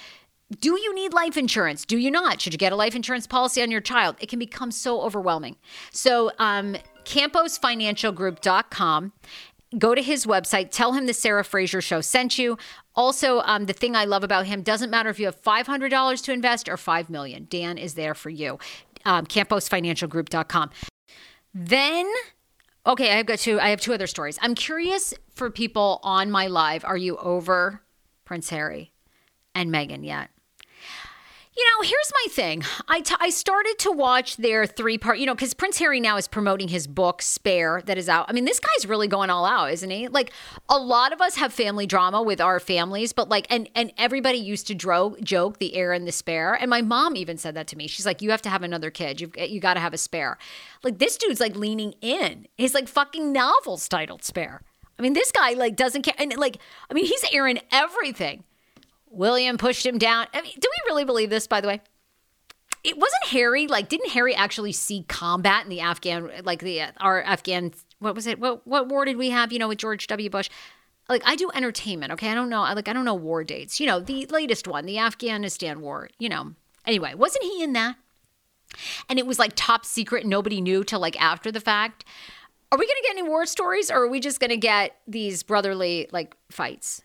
Do 0.59 0.81
you 0.81 0.93
need 0.95 1.13
life 1.13 1.37
insurance? 1.37 1.85
Do 1.85 1.97
you 1.97 2.11
not? 2.11 2.41
Should 2.41 2.53
you 2.53 2.59
get 2.59 2.73
a 2.73 2.77
life 2.77 2.97
insurance 2.97 3.29
policy 3.29 3.63
on 3.63 3.71
your 3.71 3.81
child? 3.81 4.17
It 4.19 4.29
can 4.29 4.41
become 4.41 4.73
so 4.73 5.01
overwhelming. 5.01 5.55
So, 5.93 6.33
um, 6.41 6.77
camposfinancialgroup.com 7.05 9.13
go 9.78 9.94
to 9.94 10.02
his 10.02 10.26
website, 10.26 10.70
tell 10.70 10.92
him 10.92 11.06
the 11.06 11.14
Sarah 11.14 11.44
Fraser 11.44 11.80
show 11.80 12.00
sent 12.00 12.38
you. 12.38 12.59
Also, 12.94 13.40
um, 13.40 13.66
the 13.66 13.72
thing 13.72 13.94
I 13.94 14.04
love 14.04 14.24
about 14.24 14.46
him 14.46 14.62
doesn't 14.62 14.90
matter 14.90 15.11
if 15.11 15.18
you 15.18 15.26
have 15.26 15.40
$500 15.40 16.24
to 16.24 16.33
invest 16.33 16.68
or 16.68 16.76
5 16.76 17.11
million. 17.11 17.46
Dan 17.48 17.78
is 17.78 17.94
there 17.94 18.14
for 18.14 18.30
you. 18.30 18.59
Um, 19.04 19.26
CamposFinancialGroup.com. 19.26 20.70
Then, 21.54 22.11
okay, 22.87 23.18
I've 23.18 23.26
got 23.26 23.38
two. 23.38 23.59
I 23.59 23.70
have 23.70 23.80
two 23.80 23.94
other 23.94 24.06
stories. 24.06 24.38
I'm 24.42 24.54
curious 24.54 25.14
for 25.35 25.50
people 25.50 26.00
on 26.02 26.30
my 26.30 26.46
live. 26.46 26.85
Are 26.85 26.96
you 26.96 27.16
over 27.16 27.83
Prince 28.24 28.50
Harry 28.50 28.92
and 29.54 29.70
Meghan 29.70 30.04
yet? 30.04 30.30
You 31.61 31.66
know, 31.66 31.83
here's 31.83 32.12
my 32.25 32.33
thing. 32.33 32.62
I, 32.88 33.01
t- 33.03 33.14
I 33.20 33.29
started 33.29 33.79
to 33.81 33.92
watch 33.92 34.38
their 34.38 34.64
three 34.64 34.96
part, 34.96 35.18
you 35.18 35.27
know, 35.27 35.35
because 35.35 35.53
Prince 35.53 35.79
Harry 35.79 36.01
now 36.01 36.16
is 36.16 36.27
promoting 36.27 36.68
his 36.68 36.87
book, 36.87 37.20
Spare, 37.20 37.83
that 37.85 37.99
is 37.99 38.09
out. 38.09 38.25
I 38.31 38.33
mean, 38.33 38.46
this 38.46 38.59
guy's 38.59 38.87
really 38.87 39.09
going 39.09 39.29
all 39.29 39.44
out, 39.44 39.70
isn't 39.70 39.90
he? 39.90 40.09
Like, 40.09 40.33
a 40.70 40.79
lot 40.79 41.12
of 41.12 41.20
us 41.20 41.37
have 41.37 41.53
family 41.53 41.87
drama 41.87 42.23
with 42.23 42.40
our 42.40 42.61
families, 42.61 43.12
but 43.12 43.29
like, 43.29 43.46
and, 43.51 43.68
and 43.75 43.92
everybody 43.99 44.38
used 44.38 44.68
to 44.68 44.75
dro- 44.75 45.16
joke 45.23 45.59
the 45.59 45.75
heir 45.75 45.92
and 45.92 46.09
the 46.09 46.12
spare. 46.12 46.55
And 46.55 46.70
my 46.70 46.81
mom 46.81 47.14
even 47.14 47.37
said 47.37 47.55
that 47.57 47.66
to 47.66 47.77
me. 47.77 47.88
She's 47.88 48.07
like, 48.07 48.23
you 48.23 48.31
have 48.31 48.40
to 48.42 48.49
have 48.49 48.62
another 48.62 48.90
kid. 48.90 49.20
You've, 49.20 49.37
you 49.37 49.61
got 49.61 49.75
to 49.75 49.81
have 49.81 49.92
a 49.92 49.99
spare. 49.99 50.38
Like, 50.83 50.99
this 50.99 51.18
dude's 51.18 51.40
like 51.40 51.57
leaning 51.57 51.92
in. 52.01 52.46
His 52.57 52.73
like 52.73 52.88
fucking 52.88 53.35
novels 53.35 53.87
titled 53.87 54.25
Spare. 54.25 54.62
I 54.99 55.03
mean, 55.03 55.12
this 55.12 55.31
guy 55.31 55.53
like 55.53 55.77
doesn't 55.77 56.03
care. 56.03 56.14
And 56.18 56.35
like, 56.38 56.57
I 56.90 56.94
mean, 56.94 57.05
he's 57.05 57.25
airing 57.35 57.59
everything. 57.70 58.44
William 59.11 59.59
pushed 59.59 59.85
him 59.85 59.99
down. 59.99 60.27
I 60.33 60.40
mean, 60.40 60.55
do 60.59 60.68
we 60.68 60.90
really 60.90 61.05
believe 61.05 61.31
this, 61.31 61.46
by 61.46 61.61
the 61.61 61.68
way? 61.68 61.81
It 62.83 62.96
wasn't 62.96 63.25
Harry. 63.27 63.66
Like, 63.66 63.88
didn't 63.88 64.11
Harry 64.11 64.35
actually 64.35 64.73
see 64.73 65.05
combat 65.09 65.64
in 65.64 65.70
the 65.70 65.81
Afghan, 65.81 66.31
like 66.44 66.61
the 66.61 66.83
uh, 66.83 66.92
our 66.99 67.23
Afghan? 67.23 67.73
What 67.99 68.14
was 68.14 68.27
it? 68.27 68.38
What 68.38 68.66
what 68.66 68.88
war 68.88 69.05
did 69.05 69.18
we 69.18 69.31
have? 69.31 69.53
You 69.53 69.59
know, 69.59 69.68
with 69.68 69.79
George 69.79 70.07
W. 70.07 70.31
Bush. 70.31 70.49
Like, 71.09 71.23
I 71.27 71.35
do 71.35 71.51
entertainment. 71.53 72.12
Okay, 72.12 72.31
I 72.31 72.35
don't 72.35 72.49
know. 72.49 72.62
Like, 72.62 72.88
I 72.88 72.92
don't 72.92 73.05
know 73.05 73.14
war 73.14 73.42
dates. 73.42 73.81
You 73.81 73.87
know, 73.87 73.99
the 73.99 74.27
latest 74.27 74.68
one, 74.68 74.87
the 74.87 74.99
Afghanistan 74.99 75.81
war. 75.81 76.09
You 76.18 76.29
know. 76.29 76.55
Anyway, 76.87 77.14
wasn't 77.14 77.44
he 77.44 77.62
in 77.62 77.75
that? 77.75 77.96
And 79.09 79.18
it 79.18 79.27
was 79.27 79.38
like 79.38 79.53
top 79.57 79.85
secret. 79.85 80.25
Nobody 80.25 80.61
knew 80.61 80.85
till 80.85 81.01
like 81.01 81.20
after 81.20 81.53
the 81.53 81.61
fact. 81.61 82.05
Are 82.73 82.79
we 82.79 82.87
to 82.96 83.03
get 83.03 83.18
any 83.18 83.29
war 83.29 83.44
stories, 83.46 83.90
or 83.90 84.05
are 84.05 84.09
we 84.09 84.20
just 84.20 84.40
to 84.40 84.57
get 84.57 84.96
these 85.07 85.42
brotherly 85.42 86.09
like 86.12 86.37
fights? 86.51 87.03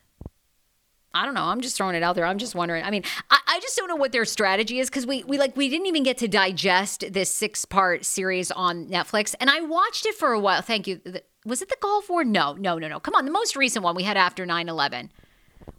I 1.15 1.23
don't 1.23 1.33
know. 1.33 1.45
I'm 1.45 1.61
just 1.61 1.77
throwing 1.77 1.95
it 1.95 2.03
out 2.03 2.15
there. 2.15 2.25
I'm 2.25 2.37
just 2.37 2.55
wondering. 2.55 2.83
I 2.83 2.91
mean, 2.91 3.03
I, 3.31 3.39
I 3.47 3.59
just 3.61 3.77
don't 3.77 3.87
know 3.87 3.95
what 3.95 4.11
their 4.11 4.25
strategy 4.25 4.79
is 4.79 4.89
because 4.89 5.07
we 5.07 5.23
we 5.23 5.37
like 5.37 5.55
we 5.55 5.69
didn't 5.69 5.87
even 5.87 6.03
get 6.03 6.17
to 6.19 6.27
digest 6.27 7.05
this 7.13 7.31
six 7.31 7.63
part 7.63 8.03
series 8.03 8.51
on 8.51 8.87
Netflix, 8.87 9.33
and 9.39 9.49
I 9.49 9.61
watched 9.61 10.05
it 10.05 10.15
for 10.15 10.33
a 10.33 10.39
while. 10.39 10.61
Thank 10.61 10.87
you. 10.87 10.99
Was 11.45 11.61
it 11.61 11.69
the 11.69 11.77
Gulf 11.79 12.09
War? 12.09 12.25
No, 12.25 12.53
no, 12.53 12.77
no, 12.77 12.89
no. 12.89 12.99
Come 12.99 13.15
on, 13.15 13.23
the 13.23 13.31
most 13.31 13.55
recent 13.55 13.83
one 13.83 13.95
we 13.95 14.03
had 14.03 14.17
after 14.17 14.47
9-11. 14.47 15.09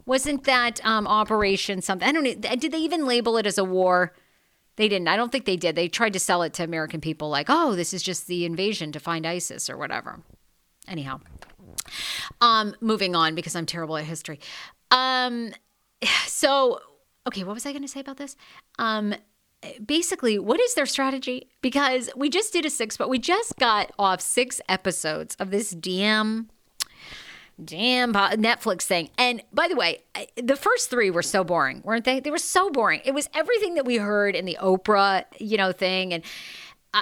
Wasn't 0.05 0.45
that 0.45 0.83
um, 0.85 1.05
Operation 1.05 1.81
something? 1.81 2.07
I 2.07 2.13
don't 2.13 2.23
know. 2.23 2.55
Did 2.55 2.71
they 2.71 2.77
even 2.79 3.05
label 3.05 3.35
it 3.37 3.45
as 3.45 3.57
a 3.57 3.65
war? 3.65 4.13
They 4.77 4.87
didn't. 4.87 5.09
I 5.09 5.17
don't 5.17 5.31
think 5.31 5.43
they 5.45 5.57
did. 5.57 5.75
They 5.75 5.89
tried 5.89 6.13
to 6.13 6.19
sell 6.19 6.41
it 6.43 6.53
to 6.53 6.63
American 6.63 7.01
people 7.01 7.29
like, 7.29 7.47
oh, 7.49 7.75
this 7.75 7.93
is 7.93 8.01
just 8.01 8.27
the 8.27 8.45
invasion 8.45 8.91
to 8.93 8.99
find 8.99 9.27
ISIS 9.27 9.69
or 9.69 9.75
whatever. 9.77 10.21
Anyhow, 10.87 11.19
um, 12.39 12.75
moving 12.79 13.15
on 13.15 13.35
because 13.35 13.55
I'm 13.55 13.65
terrible 13.65 13.97
at 13.97 14.05
history. 14.05 14.39
Um, 14.91 15.51
so 16.27 16.79
okay, 17.27 17.43
what 17.43 17.53
was 17.53 17.65
I 17.65 17.71
going 17.71 17.83
to 17.83 17.87
say 17.87 17.99
about 17.99 18.17
this? 18.17 18.35
Um, 18.79 19.13
basically, 19.85 20.39
what 20.39 20.59
is 20.59 20.73
their 20.75 20.85
strategy? 20.85 21.49
Because 21.61 22.09
we 22.15 22.29
just 22.29 22.53
did 22.53 22.65
a 22.65 22.69
six, 22.69 22.97
but 22.97 23.09
we 23.09 23.19
just 23.19 23.57
got 23.57 23.91
off 23.99 24.21
six 24.21 24.61
episodes 24.69 25.35
of 25.35 25.51
this 25.51 25.71
damn 25.71 26.49
damn 27.63 28.13
Netflix 28.13 28.83
thing. 28.83 29.09
And 29.17 29.41
by 29.51 29.67
the 29.67 29.75
way, 29.75 30.03
the 30.35 30.55
first 30.55 30.91
three 30.91 31.09
were 31.09 31.23
so 31.23 31.43
boring, 31.43 31.81
weren't 31.83 32.05
they? 32.05 32.19
They 32.19 32.29
were 32.29 32.37
so 32.37 32.69
boring. 32.69 33.01
It 33.03 33.13
was 33.13 33.29
everything 33.33 33.75
that 33.75 33.85
we 33.85 33.97
heard 33.97 34.35
in 34.35 34.45
the 34.45 34.57
Oprah, 34.61 35.25
you 35.39 35.57
know, 35.57 35.71
thing. 35.71 36.13
And 36.13 36.23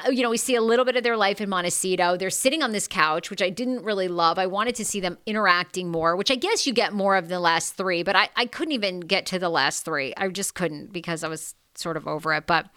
you 0.10 0.24
know, 0.24 0.30
we 0.30 0.38
see 0.38 0.56
a 0.56 0.62
little 0.62 0.86
bit 0.86 0.96
of 0.96 1.04
their 1.04 1.18
life 1.18 1.40
in 1.40 1.50
Montecito. 1.50 2.18
They're 2.18 2.30
sitting 2.30 2.62
on 2.62 2.72
this 2.72 2.88
couch, 2.88 3.30
which 3.30 3.42
I 3.42 3.50
didn't 3.50 3.84
really 3.84 4.08
love. 4.08 4.38
I 4.38 4.48
wanted 4.48 4.76
to 4.76 4.86
see 4.86 5.00
them 5.00 5.18
interacting 5.26 5.90
more, 5.90 6.16
which 6.16 6.32
I 6.32 6.36
guess 6.36 6.68
you 6.68 6.74
get 6.74 6.94
more 6.94 7.16
of 7.16 7.30
the 7.30 7.40
last 7.40 7.76
three, 7.76 8.04
but 8.04 8.16
I, 8.16 8.30
I 8.36 8.46
couldn't 8.46 8.74
even 8.74 9.02
get 9.02 9.26
to 9.28 9.40
the 9.40 9.50
last 9.50 9.86
three. 9.86 10.14
I 10.18 10.28
just 10.30 10.56
couldn't 10.56 10.92
because 10.92 11.24
I 11.24 11.28
was 11.28 11.56
sort 11.76 11.98
of 11.98 12.08
over 12.08 12.34
it. 12.34 12.46
But 12.48 12.68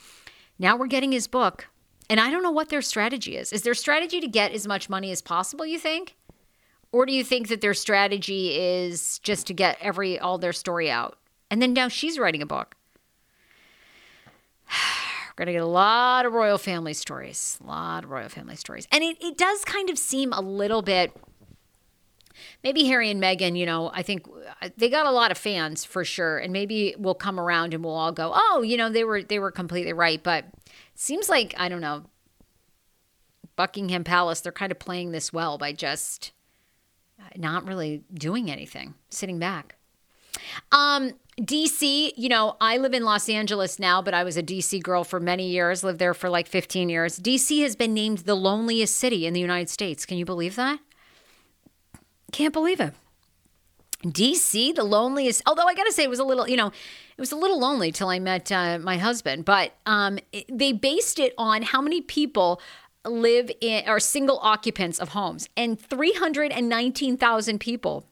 now 0.58 0.76
we're 0.76 0.86
getting 0.86 1.12
his 1.12 1.26
book. 1.26 1.68
And 2.10 2.20
I 2.20 2.30
don't 2.30 2.42
know 2.42 2.50
what 2.50 2.70
their 2.70 2.82
strategy 2.82 3.36
is. 3.36 3.52
Is 3.52 3.62
their 3.62 3.74
strategy 3.74 4.20
to 4.20 4.28
get 4.28 4.52
as 4.52 4.66
much 4.66 4.88
money 4.88 5.10
as 5.10 5.20
possible, 5.20 5.66
you 5.66 5.78
think? 5.78 6.16
Or 6.90 7.04
do 7.04 7.12
you 7.12 7.22
think 7.22 7.48
that 7.48 7.60
their 7.60 7.74
strategy 7.74 8.58
is 8.58 9.18
just 9.18 9.46
to 9.48 9.54
get 9.54 9.76
every 9.80 10.18
all 10.18 10.38
their 10.38 10.54
story 10.54 10.90
out? 10.90 11.18
And 11.50 11.60
then 11.60 11.74
now 11.74 11.88
she's 11.88 12.18
writing 12.18 12.42
a 12.42 12.46
book. 12.46 12.74
We're 15.38 15.44
going 15.44 15.54
to 15.54 15.60
get 15.60 15.62
a 15.62 15.66
lot 15.66 16.26
of 16.26 16.32
royal 16.32 16.58
family 16.58 16.94
stories. 16.94 17.60
A 17.62 17.68
lot 17.68 18.02
of 18.02 18.10
royal 18.10 18.28
family 18.28 18.56
stories. 18.56 18.88
And 18.90 19.04
it, 19.04 19.22
it 19.22 19.38
does 19.38 19.64
kind 19.64 19.88
of 19.88 19.96
seem 19.96 20.32
a 20.32 20.40
little 20.40 20.82
bit. 20.82 21.12
Maybe 22.64 22.86
Harry 22.86 23.08
and 23.08 23.22
Meghan, 23.22 23.56
you 23.56 23.64
know, 23.64 23.92
I 23.94 24.02
think 24.02 24.26
uh, 24.60 24.70
they 24.76 24.88
got 24.88 25.06
a 25.06 25.12
lot 25.12 25.30
of 25.30 25.38
fans 25.38 25.84
for 25.84 26.04
sure, 26.04 26.38
and 26.38 26.52
maybe 26.52 26.94
we'll 26.98 27.14
come 27.14 27.38
around 27.38 27.72
and 27.72 27.84
we'll 27.84 27.94
all 27.94 28.10
go, 28.10 28.32
"Oh, 28.34 28.62
you 28.62 28.76
know, 28.76 28.90
they 28.90 29.02
were 29.04 29.22
they 29.22 29.38
were 29.38 29.50
completely 29.50 29.92
right." 29.92 30.22
But 30.22 30.44
seems 30.94 31.28
like 31.28 31.52
I 31.56 31.68
don't 31.68 31.80
know, 31.80 32.04
Buckingham 33.56 34.04
Palace, 34.04 34.40
they're 34.40 34.52
kind 34.52 34.70
of 34.70 34.78
playing 34.78 35.10
this 35.10 35.32
well 35.32 35.58
by 35.58 35.72
just 35.72 36.32
not 37.36 37.66
really 37.66 38.02
doing 38.12 38.50
anything, 38.50 38.94
sitting 39.10 39.40
back. 39.40 39.76
Um, 40.70 41.12
DC, 41.38 42.12
you 42.16 42.28
know, 42.28 42.56
I 42.60 42.78
live 42.78 42.94
in 42.94 43.04
Los 43.04 43.28
Angeles 43.28 43.78
now, 43.78 44.02
but 44.02 44.12
I 44.12 44.24
was 44.24 44.36
a 44.36 44.42
DC 44.42 44.82
girl 44.82 45.04
for 45.04 45.20
many 45.20 45.48
years, 45.48 45.84
lived 45.84 46.00
there 46.00 46.14
for 46.14 46.28
like 46.28 46.48
15 46.48 46.88
years. 46.88 47.18
DC 47.20 47.62
has 47.62 47.76
been 47.76 47.94
named 47.94 48.18
the 48.18 48.34
loneliest 48.34 48.96
city 48.96 49.24
in 49.24 49.34
the 49.34 49.40
United 49.40 49.70
States. 49.70 50.04
Can 50.04 50.18
you 50.18 50.24
believe 50.24 50.56
that? 50.56 50.80
Can't 52.32 52.52
believe 52.52 52.80
it. 52.80 52.92
DC, 54.04 54.74
the 54.74 54.84
loneliest, 54.84 55.42
although 55.46 55.66
I 55.66 55.74
got 55.74 55.84
to 55.84 55.92
say 55.92 56.02
it 56.04 56.10
was 56.10 56.18
a 56.18 56.24
little, 56.24 56.48
you 56.48 56.56
know, 56.56 56.68
it 56.68 57.20
was 57.20 57.32
a 57.32 57.36
little 57.36 57.58
lonely 57.58 57.92
till 57.92 58.08
I 58.08 58.18
met 58.18 58.50
uh, 58.50 58.78
my 58.80 58.96
husband, 58.96 59.44
but 59.44 59.72
um, 59.86 60.18
it, 60.32 60.44
they 60.50 60.72
based 60.72 61.18
it 61.18 61.34
on 61.38 61.62
how 61.62 61.80
many 61.80 62.00
people 62.00 62.60
live 63.04 63.50
in 63.60 63.88
are 63.88 64.00
single 64.00 64.38
occupants 64.42 64.98
of 64.98 65.10
homes 65.10 65.48
and 65.56 65.80
319,000 65.80 67.58
people 67.58 68.04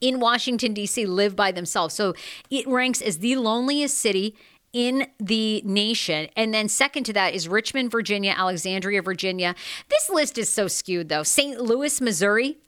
in 0.00 0.20
Washington, 0.20 0.74
D.C., 0.74 1.06
live 1.06 1.36
by 1.36 1.52
themselves. 1.52 1.94
So 1.94 2.14
it 2.50 2.66
ranks 2.66 3.00
as 3.00 3.18
the 3.18 3.36
loneliest 3.36 3.98
city 3.98 4.36
in 4.72 5.06
the 5.18 5.62
nation. 5.64 6.28
And 6.36 6.54
then 6.54 6.68
second 6.68 7.04
to 7.04 7.12
that 7.12 7.34
is 7.34 7.48
Richmond, 7.48 7.90
Virginia, 7.90 8.34
Alexandria, 8.36 9.02
Virginia. 9.02 9.54
This 9.88 10.08
list 10.08 10.38
is 10.38 10.48
so 10.48 10.66
skewed 10.68 11.08
though. 11.08 11.22
St. 11.22 11.60
Louis, 11.60 12.00
Missouri, 12.00 12.58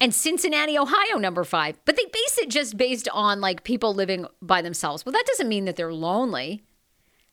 and 0.00 0.12
Cincinnati, 0.12 0.76
Ohio, 0.76 1.16
number 1.16 1.44
five. 1.44 1.78
But 1.84 1.96
they 1.96 2.04
base 2.04 2.38
it 2.38 2.50
just 2.50 2.76
based 2.76 3.08
on 3.12 3.40
like 3.40 3.64
people 3.64 3.94
living 3.94 4.26
by 4.42 4.60
themselves. 4.60 5.06
Well, 5.06 5.12
that 5.12 5.26
doesn't 5.26 5.48
mean 5.48 5.64
that 5.64 5.76
they're 5.76 5.94
lonely. 5.94 6.62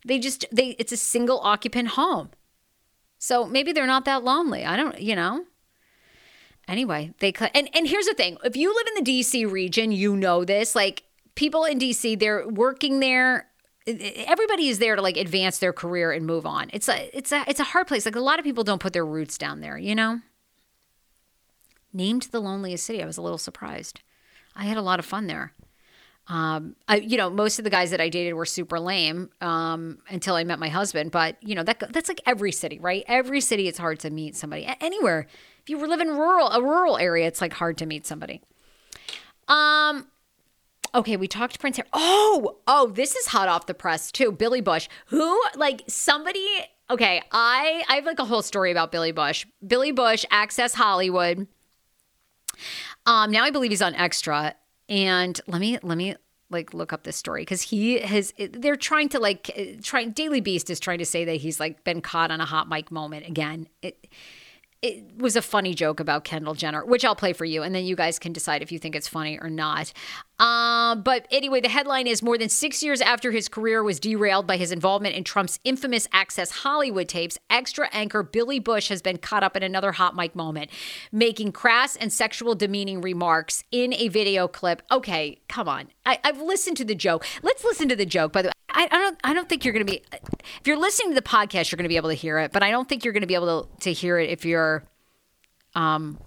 They 0.05 0.19
just 0.19 0.45
they 0.51 0.69
it's 0.79 0.91
a 0.91 0.97
single 0.97 1.39
occupant 1.41 1.89
home. 1.89 2.29
So 3.17 3.45
maybe 3.45 3.73
they're 3.73 3.85
not 3.85 4.05
that 4.05 4.23
lonely. 4.23 4.63
I 4.63 4.77
don't, 4.77 4.99
you 5.01 5.15
know. 5.15 5.45
Anyway, 6.69 7.11
they 7.17 7.33
and 7.55 7.67
and 7.73 7.87
here's 7.87 8.05
the 8.05 8.13
thing: 8.13 8.37
if 8.43 8.55
you 8.55 8.73
live 8.73 8.85
in 8.95 9.03
the 9.03 9.19
DC 9.19 9.51
region, 9.51 9.91
you 9.91 10.15
know 10.15 10.45
this. 10.45 10.75
Like 10.75 11.01
people 11.33 11.65
in 11.65 11.79
DC, 11.79 12.17
they're 12.19 12.47
working 12.47 12.99
there. 12.99 13.47
Everybody 13.87 14.67
is 14.67 14.77
there 14.77 14.95
to 14.95 15.01
like 15.01 15.17
advance 15.17 15.57
their 15.57 15.73
career 15.73 16.11
and 16.11 16.27
move 16.27 16.45
on. 16.45 16.69
It's 16.71 16.87
a 16.87 17.09
it's 17.17 17.31
a 17.31 17.43
it's 17.47 17.59
a 17.59 17.63
hard 17.63 17.87
place. 17.87 18.05
Like 18.05 18.15
a 18.15 18.19
lot 18.19 18.37
of 18.37 18.45
people 18.45 18.63
don't 18.63 18.79
put 18.79 18.93
their 18.93 19.05
roots 19.05 19.35
down 19.37 19.61
there. 19.61 19.79
You 19.79 19.95
know. 19.95 20.21
Named 21.91 22.27
the 22.31 22.39
loneliest 22.39 22.85
city, 22.85 23.01
I 23.01 23.07
was 23.07 23.17
a 23.17 23.21
little 23.23 23.39
surprised. 23.39 24.01
I 24.55 24.65
had 24.65 24.77
a 24.77 24.81
lot 24.83 24.99
of 24.99 25.05
fun 25.05 25.25
there. 25.25 25.53
Um, 26.27 26.75
I, 26.87 26.97
you 26.97 27.17
know, 27.17 27.31
most 27.31 27.57
of 27.57 27.63
the 27.63 27.71
guys 27.71 27.89
that 27.89 27.99
I 27.99 28.09
dated 28.09 28.35
were 28.35 28.45
super 28.45 28.79
lame 28.79 29.31
um, 29.41 29.97
until 30.07 30.35
I 30.35 30.43
met 30.43 30.59
my 30.59 30.69
husband. 30.69 31.09
But 31.09 31.37
you 31.41 31.55
know, 31.55 31.63
that 31.63 31.91
that's 31.91 32.07
like 32.07 32.21
every 32.27 32.51
city, 32.51 32.77
right? 32.77 33.03
Every 33.07 33.41
city, 33.41 33.67
it's 33.67 33.79
hard 33.79 33.99
to 34.01 34.11
meet 34.11 34.35
somebody. 34.35 34.69
Anywhere, 34.79 35.25
you 35.69 35.77
live 35.85 36.01
in 36.01 36.09
rural 36.09 36.49
a 36.49 36.61
rural 36.61 36.97
area, 36.97 37.27
it's 37.27 37.41
like 37.41 37.53
hard 37.53 37.77
to 37.79 37.85
meet 37.85 38.05
somebody. 38.05 38.41
Um, 39.47 40.07
okay, 40.93 41.17
we 41.17 41.27
talked 41.27 41.59
Prince 41.59 41.77
Harry. 41.77 41.89
Oh, 41.93 42.57
oh, 42.67 42.87
this 42.87 43.15
is 43.15 43.27
hot 43.27 43.47
off 43.47 43.65
the 43.65 43.73
press 43.73 44.11
too. 44.11 44.31
Billy 44.31 44.61
Bush, 44.61 44.87
who 45.07 45.41
like 45.55 45.83
somebody. 45.87 46.47
Okay, 46.89 47.21
I 47.31 47.83
I 47.87 47.95
have 47.95 48.05
like 48.05 48.19
a 48.19 48.25
whole 48.25 48.41
story 48.41 48.71
about 48.71 48.91
Billy 48.91 49.11
Bush. 49.11 49.45
Billy 49.65 49.91
Bush, 49.91 50.25
Access 50.31 50.73
Hollywood. 50.73 51.47
Um, 53.05 53.31
now 53.31 53.43
I 53.43 53.51
believe 53.51 53.71
he's 53.71 53.81
on 53.81 53.95
Extra, 53.95 54.55
and 54.87 55.39
let 55.47 55.61
me 55.61 55.77
let 55.81 55.97
me 55.97 56.15
like 56.49 56.73
look 56.73 56.93
up 56.93 57.03
this 57.03 57.15
story 57.15 57.41
because 57.41 57.61
he 57.61 57.99
has 57.99 58.33
they're 58.51 58.75
trying 58.75 59.09
to 59.09 59.19
like 59.19 59.79
trying 59.83 60.11
daily 60.11 60.41
beast 60.41 60.69
is 60.69 60.79
trying 60.79 60.97
to 60.99 61.05
say 61.05 61.25
that 61.25 61.35
he's 61.35 61.59
like 61.59 61.83
been 61.83 62.01
caught 62.01 62.31
on 62.31 62.41
a 62.41 62.45
hot 62.45 62.67
mic 62.67 62.91
moment 62.91 63.27
again 63.27 63.67
it, 63.81 64.07
it 64.81 65.03
was 65.17 65.35
a 65.35 65.41
funny 65.41 65.73
joke 65.73 65.99
about 65.99 66.23
Kendall 66.23 66.53
Jenner, 66.53 66.85
which 66.85 67.03
I'll 67.03 67.15
play 67.15 67.33
for 67.33 67.43
you, 67.43 67.63
and 67.63 67.75
then 67.75 67.83
you 67.83 67.97
guys 67.97 68.17
can 68.17 68.31
decide 68.31 68.61
if 68.61 68.71
you 68.71 68.79
think 68.79 68.95
it's 68.95 69.09
funny 69.09 69.37
or 69.37 69.49
not. 69.49 69.91
Uh, 70.39 70.95
but 70.95 71.27
anyway, 71.31 71.59
the 71.59 71.67
headline 71.67 72.07
is 72.07 72.23
more 72.23 72.37
than 72.37 72.47
six 72.47 72.81
years 72.81 73.01
after 73.01 73.31
his 73.31 73.49
career 73.49 73.83
was 73.83 73.99
derailed 73.99 74.47
by 74.47 74.55
his 74.55 74.71
involvement 74.71 75.15
in 75.15 75.25
Trump's 75.25 75.59
infamous 75.65 76.07
Access 76.13 76.51
Hollywood 76.51 77.09
tapes, 77.09 77.37
extra 77.49 77.89
anchor 77.91 78.23
Billy 78.23 78.59
Bush 78.59 78.87
has 78.87 79.01
been 79.01 79.17
caught 79.17 79.43
up 79.43 79.57
in 79.57 79.63
another 79.63 79.91
hot 79.91 80.15
mic 80.15 80.33
moment, 80.33 80.71
making 81.11 81.51
crass 81.51 81.97
and 81.97 82.13
sexual 82.13 82.55
demeaning 82.55 83.01
remarks 83.01 83.65
in 83.71 83.93
a 83.93 84.07
video 84.07 84.47
clip. 84.47 84.81
Okay, 84.89 85.41
come 85.49 85.67
on. 85.67 85.89
I, 86.05 86.19
I've 86.23 86.39
listened 86.39 86.77
to 86.77 86.85
the 86.85 86.95
joke. 86.95 87.25
Let's 87.43 87.65
listen 87.65 87.89
to 87.89 87.97
the 87.97 88.05
joke, 88.05 88.31
by 88.31 88.43
the 88.43 88.47
way. 88.47 88.53
I, 88.71 88.87
I 88.91 88.97
don't 88.97 89.19
I 89.23 89.33
don't 89.33 89.47
think 89.49 89.65
you're 89.65 89.73
going 89.73 89.85
to 89.85 89.91
be 89.91 90.03
if 90.11 90.65
you're 90.65 90.77
listening 90.79 91.09
to 91.11 91.15
the 91.15 91.21
podcast 91.21 91.71
you're 91.71 91.77
going 91.77 91.85
to 91.85 91.89
be 91.89 91.97
able 91.97 92.09
to 92.09 92.15
hear 92.15 92.39
it, 92.39 92.51
but 92.51 92.63
I 92.63 92.71
don't 92.71 92.87
think 92.87 93.03
you're 93.03 93.13
going 93.13 93.21
to 93.21 93.27
be 93.27 93.35
able 93.35 93.63
to, 93.63 93.79
to 93.81 93.93
hear 93.93 94.17
it 94.19 94.29
if 94.29 94.45
you're 94.45 94.83
um 95.75 96.19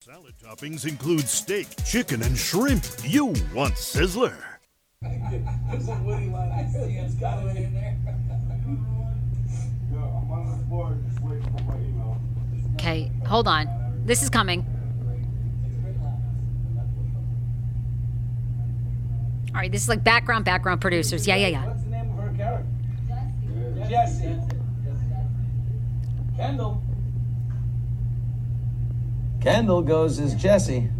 Salad 0.00 0.34
toppings 0.42 0.86
include 0.86 1.28
steak, 1.28 1.68
chicken, 1.84 2.22
and 2.22 2.36
shrimp. 2.36 2.84
You 3.04 3.26
want 3.54 3.74
Sizzler. 3.74 4.34
Okay, 12.74 13.12
hold 13.26 13.46
on. 13.46 13.68
This 14.04 14.24
is 14.24 14.28
coming. 14.30 14.66
All 19.62 19.64
right, 19.66 19.70
this 19.70 19.82
is 19.82 19.88
like 19.88 20.02
background 20.02 20.44
background 20.44 20.80
producers. 20.80 21.24
Yeah, 21.24 21.36
yeah, 21.36 21.46
yeah. 21.46 21.66
What's 21.68 21.84
the 21.84 21.90
name 21.90 22.10
of 22.10 22.18
her 22.18 22.34
character? 22.36 22.66
Jesse. 23.88 24.36
Kendall. 26.36 26.82
Kendall 29.40 29.82
goes 29.82 30.18
as 30.18 30.34
Jesse. 30.34 30.90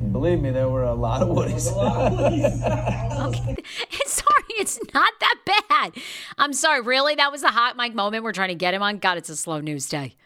And 0.00 0.12
believe 0.12 0.40
me, 0.40 0.50
there 0.50 0.68
were 0.68 0.82
a 0.82 0.94
lot 0.94 1.22
of 1.22 1.28
Woodies. 1.28 1.70
Okay. 3.24 3.56
sorry, 4.06 4.44
it's 4.58 4.80
not 4.92 5.12
that 5.20 5.62
bad. 5.68 5.92
I'm 6.36 6.52
sorry. 6.52 6.80
Really? 6.80 7.14
That 7.14 7.30
was 7.30 7.42
the 7.42 7.50
hot 7.50 7.76
mic 7.76 7.94
moment 7.94 8.24
we're 8.24 8.32
trying 8.32 8.48
to 8.48 8.56
get 8.56 8.74
him 8.74 8.82
on? 8.82 8.98
God, 8.98 9.16
it's 9.16 9.28
a 9.28 9.36
slow 9.36 9.60
news 9.60 9.88
day. 9.88 10.16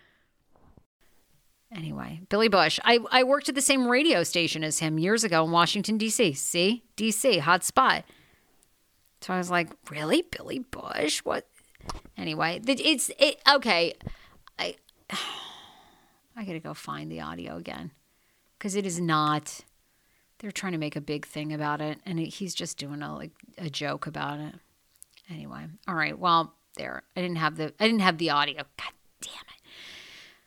Anyway, 1.75 2.21
Billy 2.29 2.49
Bush. 2.49 2.81
I, 2.85 2.99
I 3.11 3.25
worked 3.25 3.49
at 3.49 3.55
the 3.55 3.61
same 3.61 3.87
radio 3.87 4.23
station 4.23 4.65
as 4.65 4.79
him 4.79 4.99
years 4.99 5.23
ago 5.23 5.45
in 5.45 5.51
Washington, 5.51 5.99
D.C. 5.99 6.33
See? 6.33 6.83
D.C., 6.97 7.39
hot 7.39 7.63
spot. 7.63 8.05
So 9.21 9.35
I 9.35 9.39
was 9.39 9.51
like, 9.51 9.69
really? 9.91 10.23
Billy 10.23 10.61
Bush? 10.61 11.21
What? 11.21 11.47
Anyway, 12.17 12.61
it's 12.67 13.11
it 13.19 13.41
okay. 13.49 13.95
I 14.59 14.77
I 16.37 16.45
gotta 16.45 16.61
go 16.61 16.75
find 16.75 17.11
the 17.11 17.21
audio 17.21 17.57
again 17.57 17.93
because 18.59 18.75
it 18.75 18.87
is 18.87 19.01
not. 19.01 19.61
They're 20.39 20.53
trying 20.53 20.73
to 20.73 20.79
make 20.79 20.95
a 20.95 21.01
big 21.01 21.27
thing 21.27 21.53
about 21.53 21.81
it, 21.81 21.99
and 22.07 22.21
it, 22.21 22.35
he's 22.35 22.55
just 22.55 22.79
doing 22.79 23.03
a 23.03 23.15
like 23.15 23.33
a 23.57 23.71
joke 23.71 24.07
about 24.07 24.39
it. 24.41 24.55
Anyway, 25.31 25.67
all 25.87 25.95
right. 25.95 26.19
Well, 26.19 26.55
there. 26.77 27.03
I 27.17 27.21
didn't 27.21 27.39
have 27.39 27.57
the 27.57 27.73
I 27.81 27.87
didn't 27.87 28.01
have 28.01 28.19
the 28.19 28.31
audio. 28.31 28.63
God 28.77 28.93
damn 29.21 29.33
it. 29.33 29.63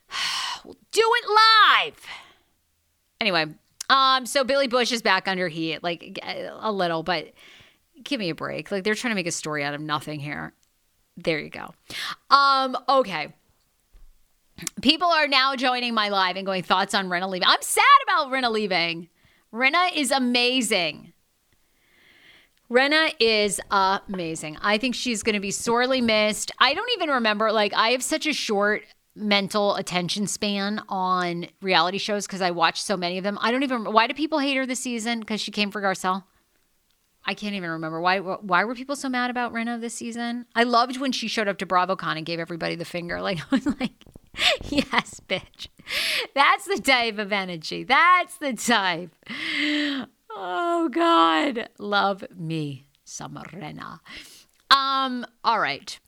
we'll 0.66 0.78
do 0.92 1.02
it 1.02 1.30
live. 1.30 2.06
Anyway, 3.20 3.46
um, 3.90 4.26
so 4.26 4.44
Billy 4.44 4.68
Bush 4.68 4.92
is 4.92 5.02
back 5.02 5.28
under 5.28 5.48
heat, 5.48 5.84
like 5.84 6.20
a 6.24 6.72
little, 6.72 7.04
but 7.04 7.34
give 8.04 8.20
me 8.20 8.30
a 8.30 8.36
break. 8.36 8.72
Like 8.72 8.84
they're 8.84 8.96
trying 8.96 9.12
to 9.12 9.16
make 9.16 9.28
a 9.28 9.32
story 9.32 9.64
out 9.64 9.74
of 9.74 9.82
nothing 9.82 10.20
here. 10.20 10.54
There 11.18 11.40
you 11.40 11.50
go. 11.50 11.74
Um, 12.30 12.78
okay. 12.88 13.34
People 14.82 15.10
are 15.10 15.28
now 15.28 15.56
joining 15.56 15.94
my 15.94 16.10
live 16.10 16.36
and 16.36 16.46
going 16.46 16.64
thoughts 16.64 16.94
on 16.94 17.10
Rinna 17.10 17.30
leaving. 17.30 17.48
I'm 17.48 17.62
sad 17.62 17.84
about 18.04 18.32
Rinna 18.32 18.52
leaving. 18.52 19.10
Rinna 19.54 19.96
is 19.96 20.12
amazing. 20.12 21.14
Rinna 22.70 23.14
is 23.20 23.60
amazing. 23.70 24.58
I 24.62 24.78
think 24.78 24.96
she's 24.96 25.24
going 25.24 25.34
to 25.34 25.42
be 25.42 25.52
sorely 25.52 26.00
missed. 26.00 26.52
I 26.58 26.74
don't 26.74 26.90
even 26.96 27.10
remember, 27.10 27.52
like, 27.52 27.74
I 27.74 27.90
have 27.90 28.02
such 28.02 28.26
a 28.26 28.34
short 28.34 28.84
mental 29.16 29.76
attention 29.76 30.28
span 30.28 30.82
on 30.88 31.48
reality 31.62 31.98
shows 31.98 32.26
because 32.26 32.42
I 32.42 32.52
watch 32.52 32.82
so 32.82 32.96
many 32.96 33.18
of 33.18 33.24
them. 33.24 33.38
I 33.42 33.52
don't 33.52 33.64
even, 33.64 33.92
why 33.92 34.08
do 34.08 34.14
people 34.14 34.40
hate 34.40 34.56
her 34.56 34.66
this 34.66 34.80
season? 34.80 35.20
Because 35.20 35.42
she 35.42 35.52
came 35.52 35.72
for 35.72 35.82
Garcelle? 35.82 36.24
I 37.24 37.34
can't 37.34 37.54
even 37.54 37.70
remember. 37.70 38.02
Why, 38.02 38.20
why 38.20 38.64
were 38.64 38.74
people 38.74 38.96
so 38.96 39.08
mad 39.08 39.30
about 39.30 39.54
Rinna 39.54 39.80
this 39.80 39.94
season? 39.94 40.48
I 40.56 40.64
loved 40.64 41.00
when 41.00 41.12
she 41.12 41.28
showed 41.28 41.48
up 41.48 41.58
to 41.60 41.66
BravoCon 41.66 42.18
and 42.18 42.26
gave 42.26 42.40
everybody 42.40 42.76
the 42.76 42.86
finger. 42.86 43.22
Like, 43.22 43.40
I 43.40 43.56
was 43.56 43.66
like, 43.80 44.06
yes, 44.64 45.22
bitch. 45.28 45.68
That's 46.34 46.66
the 46.66 46.82
type 46.82 47.20
of 47.20 47.32
energy. 47.32 47.84
That's 47.84 48.38
the 48.38 48.54
type. 48.54 49.16
Oh 50.32 50.90
God, 50.90 51.70
love 51.78 52.24
me 52.36 52.88
some 53.04 53.36
Rinna. 53.36 54.00
Um. 54.70 55.26
All 55.44 55.60
right. 55.60 56.00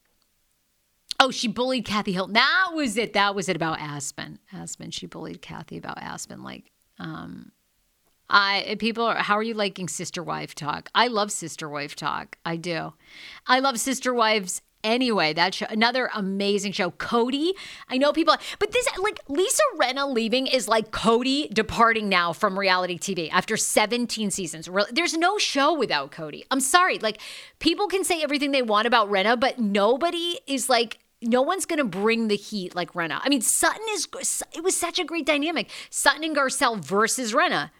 Oh, 1.24 1.32
she 1.32 1.48
bullied 1.48 1.86
Kathy 1.86 2.12
Hilton. 2.12 2.34
That 2.34 2.72
was 2.74 2.98
it. 2.98 3.14
That 3.14 3.34
was 3.34 3.48
it 3.48 3.56
about 3.56 3.80
Aspen. 3.80 4.40
Aspen. 4.52 4.92
She 4.92 5.06
bullied 5.06 5.42
Kathy 5.42 5.78
about 5.78 5.98
Aspen. 5.98 6.44
Like, 6.44 6.70
um, 7.00 7.54
I 8.30 8.76
people 8.78 9.06
are. 9.06 9.16
How 9.16 9.38
are 9.38 9.44
you 9.44 9.54
liking 9.54 9.88
sister 9.88 10.22
wife 10.22 10.54
talk? 10.54 10.90
I 10.94 11.08
love 11.08 11.32
sister 11.32 11.70
wife 11.70 11.96
talk. 11.96 12.38
I 12.46 12.58
do. 12.58 12.92
I 13.48 13.60
love 13.60 13.80
sister 13.80 14.14
wives 14.14 14.62
anyway 14.84 15.32
that 15.32 15.54
show 15.56 15.66
another 15.70 16.10
amazing 16.14 16.74
show 16.74 16.92
kody 16.92 17.52
i 17.90 17.98
know 17.98 18.12
people 18.12 18.36
but 18.60 18.72
this 18.74 18.86
like 19.02 19.18
lisa 19.30 19.62
rinna 19.78 20.14
leaving 20.14 20.46
is 20.46 20.68
like 20.68 20.92
kody 20.92 21.50
departing 21.54 22.10
now 22.10 22.34
from 22.34 22.60
reality 22.60 23.00
tv 23.00 23.30
after 23.32 23.56
17 23.56 24.30
seasons 24.30 24.68
there's 24.92 25.14
no 25.14 25.38
show 25.38 25.74
without 25.74 26.12
kody 26.12 26.44
i'm 26.52 26.60
sorry 26.60 27.00
like 27.00 27.22
people 27.60 27.88
can 27.88 28.04
say 28.04 28.22
everything 28.22 28.52
they 28.52 28.62
want 28.62 28.86
about 28.86 29.10
rinna 29.10 29.40
but 29.40 29.58
nobody 29.58 30.38
is 30.48 30.68
like 30.68 31.00
no 31.24 31.42
one's 31.42 31.66
gonna 31.66 31.84
bring 31.84 32.28
the 32.28 32.36
heat 32.36 32.76
like 32.76 32.94
rinna 32.94 33.20
i 33.24 33.30
mean 33.30 33.42
sutton 33.42 33.86
is 33.92 34.08
it 34.54 34.64
was 34.64 34.76
such 34.76 35.00
a 35.00 35.04
great 35.04 35.26
dynamic. 35.26 35.70
Sutton 35.90 36.24
and 36.24 36.36
garcelle 36.36 36.78
versus 36.78 37.34
rinna 37.34 37.72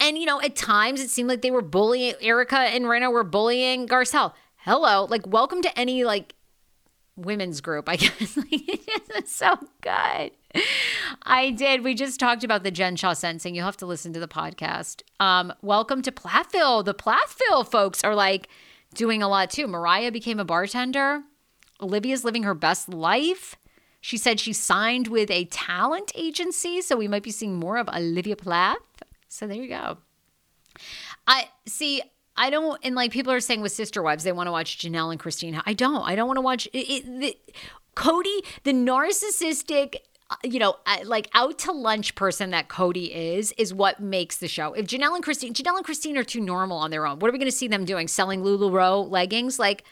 and 0.00 0.18
you 0.18 0.26
know 0.26 0.40
at 0.40 0.56
times 0.56 1.00
it 1.00 1.10
seemed 1.10 1.28
like 1.28 1.42
they 1.42 1.50
were 1.50 1.62
bullying 1.62 2.14
erika 2.20 2.58
and 2.58 2.84
rinna 2.84 3.10
were 3.12 3.24
bullying 3.24 3.86
garcelle. 3.86 4.32
Hello 4.56 5.04
like 5.04 5.26
welcome 5.26 5.62
to 5.62 5.78
any 5.78 6.04
like 6.04 6.34
women's 7.16 7.60
group 7.60 7.88
i 7.88 7.96
guess. 7.96 8.38
It's 9.14 9.34
so 9.34 9.54
good. 9.82 10.30
I 11.22 11.50
did. 11.50 11.84
We 11.84 11.94
just 11.94 12.18
talked 12.18 12.44
about 12.44 12.64
the 12.64 12.70
jen 12.70 12.96
shah 12.96 13.12
sentencing 13.12 13.54
you'll 13.54 13.66
have 13.66 13.76
to 13.78 13.86
listen 13.86 14.12
to 14.14 14.20
the 14.20 14.28
podcast. 14.28 15.02
Um 15.20 15.52
welcome 15.62 16.02
to 16.02 16.12
plathville. 16.12 16.82
The 16.82 16.94
plathville 16.94 17.64
folks 17.64 18.02
are 18.02 18.14
like 18.14 18.48
doing 18.94 19.22
a 19.22 19.28
lot 19.28 19.50
too. 19.50 19.66
Mariah 19.66 20.10
became 20.12 20.38
a 20.38 20.44
bartender 20.44 21.22
olivia's 21.82 22.24
living 22.24 22.44
her 22.44 22.54
best 22.54 22.88
life 22.88 23.56
she 24.00 24.16
said 24.16 24.40
she 24.40 24.52
signed 24.52 25.08
with 25.08 25.30
a 25.30 25.44
talent 25.46 26.12
agency 26.14 26.80
so 26.80 26.96
we 26.96 27.08
might 27.08 27.22
be 27.22 27.30
seeing 27.30 27.54
more 27.54 27.76
of 27.76 27.88
olivia 27.88 28.36
plath 28.36 28.76
so 29.28 29.46
there 29.46 29.56
you 29.56 29.68
go 29.68 29.98
i 31.26 31.48
see 31.66 32.02
I 32.36 32.50
don't, 32.50 32.80
and 32.82 32.94
like 32.94 33.10
people 33.10 33.32
are 33.32 33.40
saying 33.40 33.60
with 33.60 33.72
Sister 33.72 34.02
Wives, 34.02 34.24
they 34.24 34.32
want 34.32 34.46
to 34.46 34.52
watch 34.52 34.78
Janelle 34.78 35.10
and 35.10 35.20
Christina. 35.20 35.62
I 35.66 35.74
don't. 35.74 36.02
I 36.02 36.14
don't 36.14 36.26
want 36.26 36.38
to 36.38 36.42
watch 36.42 36.66
it, 36.72 36.78
it, 36.78 37.20
the, 37.20 37.36
Kody, 37.94 38.44
the 38.64 38.72
narcissistic, 38.72 39.96
uh, 40.30 40.36
you 40.42 40.58
know, 40.58 40.76
uh, 40.86 40.98
like 41.04 41.28
out 41.34 41.58
to 41.60 41.72
lunch 41.72 42.14
person 42.14 42.50
that 42.50 42.68
Kody 42.68 43.10
is, 43.10 43.52
is 43.58 43.74
what 43.74 44.00
makes 44.00 44.38
the 44.38 44.48
show. 44.48 44.72
If 44.72 44.86
Janelle 44.86 45.14
and 45.14 45.22
Christine, 45.22 45.52
Janelle 45.52 45.76
and 45.76 45.84
Christine 45.84 46.16
are 46.16 46.24
too 46.24 46.40
normal 46.40 46.78
on 46.78 46.90
their 46.90 47.06
own. 47.06 47.18
What 47.18 47.28
are 47.28 47.32
we 47.32 47.38
going 47.38 47.50
to 47.50 47.56
see 47.56 47.68
them 47.68 47.84
doing? 47.84 48.08
Selling 48.08 48.42
Lululemon 48.42 49.10
leggings? 49.10 49.58
Like, 49.58 49.84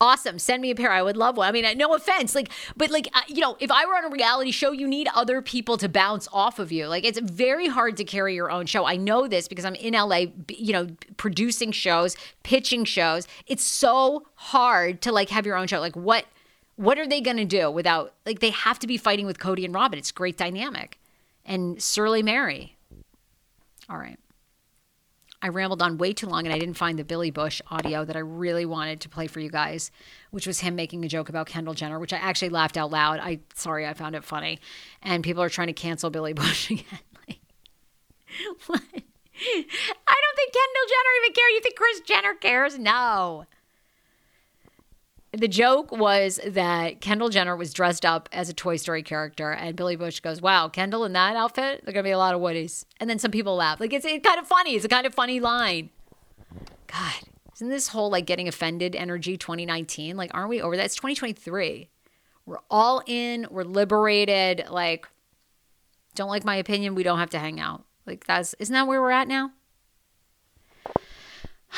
awesome. 0.00 0.38
Send 0.38 0.62
me 0.62 0.70
a 0.70 0.74
pair. 0.74 0.90
I 0.90 1.02
would 1.02 1.16
love 1.16 1.36
one. 1.36 1.48
I 1.48 1.52
mean 1.52 1.78
no 1.78 1.94
offense. 1.94 2.34
Like 2.34 2.50
but 2.76 2.90
like 2.90 3.08
uh, 3.14 3.22
you 3.26 3.40
know 3.40 3.56
if 3.60 3.70
i 3.70 3.84
were 3.86 3.96
on 3.96 4.04
a 4.04 4.10
reality 4.10 4.50
show 4.50 4.72
you 4.72 4.86
need 4.86 5.08
other 5.14 5.42
people 5.42 5.76
to 5.78 5.88
bounce 5.88 6.28
off 6.32 6.58
of 6.58 6.70
you. 6.72 6.86
Like 6.86 7.04
it's 7.04 7.18
very 7.18 7.68
hard 7.68 7.96
to 7.96 8.04
carry 8.04 8.34
your 8.34 8.50
own 8.50 8.66
show. 8.66 8.84
I 8.84 8.96
know 8.96 9.26
this 9.26 9.48
because 9.48 9.64
i'm 9.64 9.74
in 9.74 9.94
la 9.94 10.24
you 10.48 10.72
know 10.72 10.88
producing 11.16 11.72
shows 11.72 12.16
pitching 12.42 12.84
shows. 12.84 13.26
It's 13.46 13.64
so 13.64 14.26
hard 14.34 15.02
to 15.02 15.12
like 15.12 15.30
have 15.30 15.46
your 15.46 15.56
own 15.56 15.66
show. 15.66 15.80
Like 15.80 15.96
what 15.96 16.26
what 16.76 16.98
are 16.98 17.06
they 17.06 17.20
going 17.20 17.38
to 17.38 17.44
do 17.44 17.70
without 17.70 18.14
like 18.24 18.38
they 18.38 18.50
have 18.50 18.78
to 18.78 18.86
be 18.86 18.96
fighting 18.96 19.26
with 19.26 19.38
kody 19.38 19.64
and 19.64 19.74
robyn. 19.74 19.98
It's 19.98 20.12
great 20.12 20.36
dynamic. 20.36 20.98
And 21.44 21.82
surly 21.82 22.22
meri. 22.22 22.76
All 23.88 23.96
right 23.96 24.18
I 25.40 25.48
rambled 25.48 25.82
on 25.82 25.98
way 25.98 26.12
too 26.12 26.26
long 26.26 26.46
and 26.46 26.52
I 26.52 26.58
didn't 26.58 26.74
find 26.74 26.98
the 26.98 27.04
Billy 27.04 27.30
Bush 27.30 27.60
audio 27.70 28.04
that 28.04 28.16
I 28.16 28.20
really 28.20 28.66
wanted 28.66 29.00
to 29.02 29.08
play 29.08 29.28
for 29.28 29.38
you 29.38 29.50
guys, 29.50 29.90
which 30.30 30.46
was 30.46 30.60
him 30.60 30.74
making 30.74 31.04
a 31.04 31.08
joke 31.08 31.28
about 31.28 31.46
Kendall 31.46 31.74
Jenner, 31.74 31.98
which 32.00 32.12
I 32.12 32.16
actually 32.16 32.48
laughed 32.48 32.76
out 32.76 32.90
loud. 32.90 33.20
I 33.20 33.40
sorry, 33.54 33.86
I 33.86 33.94
found 33.94 34.16
it 34.16 34.24
funny. 34.24 34.58
And 35.02 35.22
people 35.22 35.42
are 35.42 35.48
trying 35.48 35.68
to 35.68 35.72
cancel 35.72 36.10
Billy 36.10 36.32
Bush 36.34 36.70
again. 36.70 36.84
like, 37.28 37.40
what? 38.66 38.82
I 38.82 40.16
don't 40.20 40.36
think 40.36 40.52
Kendall 40.52 40.88
Jenner 40.88 41.14
even 41.22 41.32
cares. 41.34 41.52
You 41.52 41.60
think 41.60 41.76
Kris 41.76 42.00
Jenner 42.00 42.34
cares? 42.34 42.78
No. 42.78 43.44
The 45.32 45.48
joke 45.48 45.92
was 45.92 46.40
that 46.46 47.02
Kendall 47.02 47.28
Jenner 47.28 47.54
was 47.54 47.74
dressed 47.74 48.06
up 48.06 48.30
as 48.32 48.48
a 48.48 48.54
Toy 48.54 48.76
Story 48.76 49.02
character, 49.02 49.50
and 49.52 49.76
Billy 49.76 49.94
Bush 49.94 50.20
goes, 50.20 50.40
"Wow, 50.40 50.68
Kendall 50.68 51.04
in 51.04 51.12
that 51.12 51.36
outfit, 51.36 51.82
there're 51.84 51.92
gonna 51.92 52.02
be 52.02 52.10
a 52.10 52.18
lot 52.18 52.34
of 52.34 52.40
Woodies." 52.40 52.86
And 52.98 53.10
then 53.10 53.18
some 53.18 53.30
people 53.30 53.54
laugh. 53.54 53.78
Like 53.78 53.92
it's, 53.92 54.06
it's 54.06 54.26
kind 54.26 54.40
of 54.40 54.46
funny. 54.46 54.74
It's 54.74 54.86
a 54.86 54.88
kind 54.88 55.06
of 55.06 55.14
funny 55.14 55.38
line. 55.38 55.90
God, 56.86 57.14
isn't 57.54 57.68
this 57.68 57.88
whole 57.88 58.08
like 58.08 58.24
getting 58.24 58.48
offended 58.48 58.96
energy 58.96 59.36
2019? 59.36 60.16
Like, 60.16 60.30
aren't 60.32 60.48
we 60.48 60.62
over 60.62 60.78
that? 60.78 60.86
It's 60.86 60.94
2023. 60.94 61.90
We're 62.46 62.60
all 62.70 63.02
in. 63.06 63.46
We're 63.50 63.64
liberated. 63.64 64.64
Like, 64.70 65.06
don't 66.14 66.30
like 66.30 66.44
my 66.44 66.56
opinion. 66.56 66.94
We 66.94 67.02
don't 67.02 67.18
have 67.18 67.30
to 67.30 67.38
hang 67.38 67.60
out. 67.60 67.84
Like 68.06 68.24
that's 68.26 68.54
isn't 68.54 68.72
that 68.72 68.86
where 68.86 69.02
we're 69.02 69.10
at 69.10 69.28
now? 69.28 69.52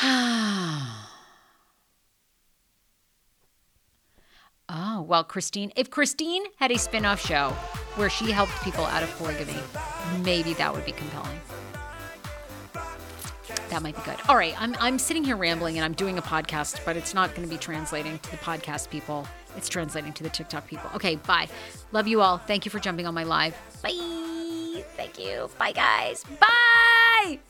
Oh, 4.72 5.02
well, 5.02 5.24
Christine, 5.24 5.72
if 5.74 5.90
Christine 5.90 6.44
had 6.56 6.70
a 6.70 6.78
spin 6.78 7.04
off 7.04 7.20
show 7.20 7.48
where 7.96 8.08
she 8.08 8.30
helped 8.30 8.52
people 8.62 8.84
out 8.84 9.02
of 9.02 9.10
polygamy, 9.16 9.58
maybe 10.22 10.54
that 10.54 10.72
would 10.72 10.84
be 10.84 10.92
compelling. 10.92 11.40
That 13.70 13.82
might 13.82 13.96
be 13.96 14.02
good. 14.02 14.16
All 14.28 14.36
right, 14.36 14.54
I'm, 14.60 14.76
I'm 14.78 14.98
sitting 14.98 15.24
here 15.24 15.36
rambling 15.36 15.76
and 15.76 15.84
I'm 15.84 15.92
doing 15.94 16.18
a 16.18 16.22
podcast, 16.22 16.84
but 16.84 16.96
it's 16.96 17.14
not 17.14 17.34
going 17.34 17.48
to 17.48 17.52
be 17.52 17.58
translating 17.58 18.18
to 18.20 18.30
the 18.30 18.36
podcast 18.36 18.90
people. 18.90 19.26
It's 19.56 19.68
translating 19.68 20.12
to 20.12 20.22
the 20.22 20.30
TikTok 20.30 20.68
people. 20.68 20.88
Okay, 20.94 21.16
bye. 21.16 21.48
Love 21.90 22.06
you 22.06 22.20
all. 22.20 22.38
Thank 22.38 22.64
you 22.64 22.70
for 22.70 22.78
jumping 22.78 23.06
on 23.06 23.14
my 23.14 23.24
live. 23.24 23.56
Bye. 23.82 24.84
Thank 24.96 25.18
you. 25.18 25.50
Bye, 25.58 25.72
guys. 25.72 26.24
Bye. 26.40 27.40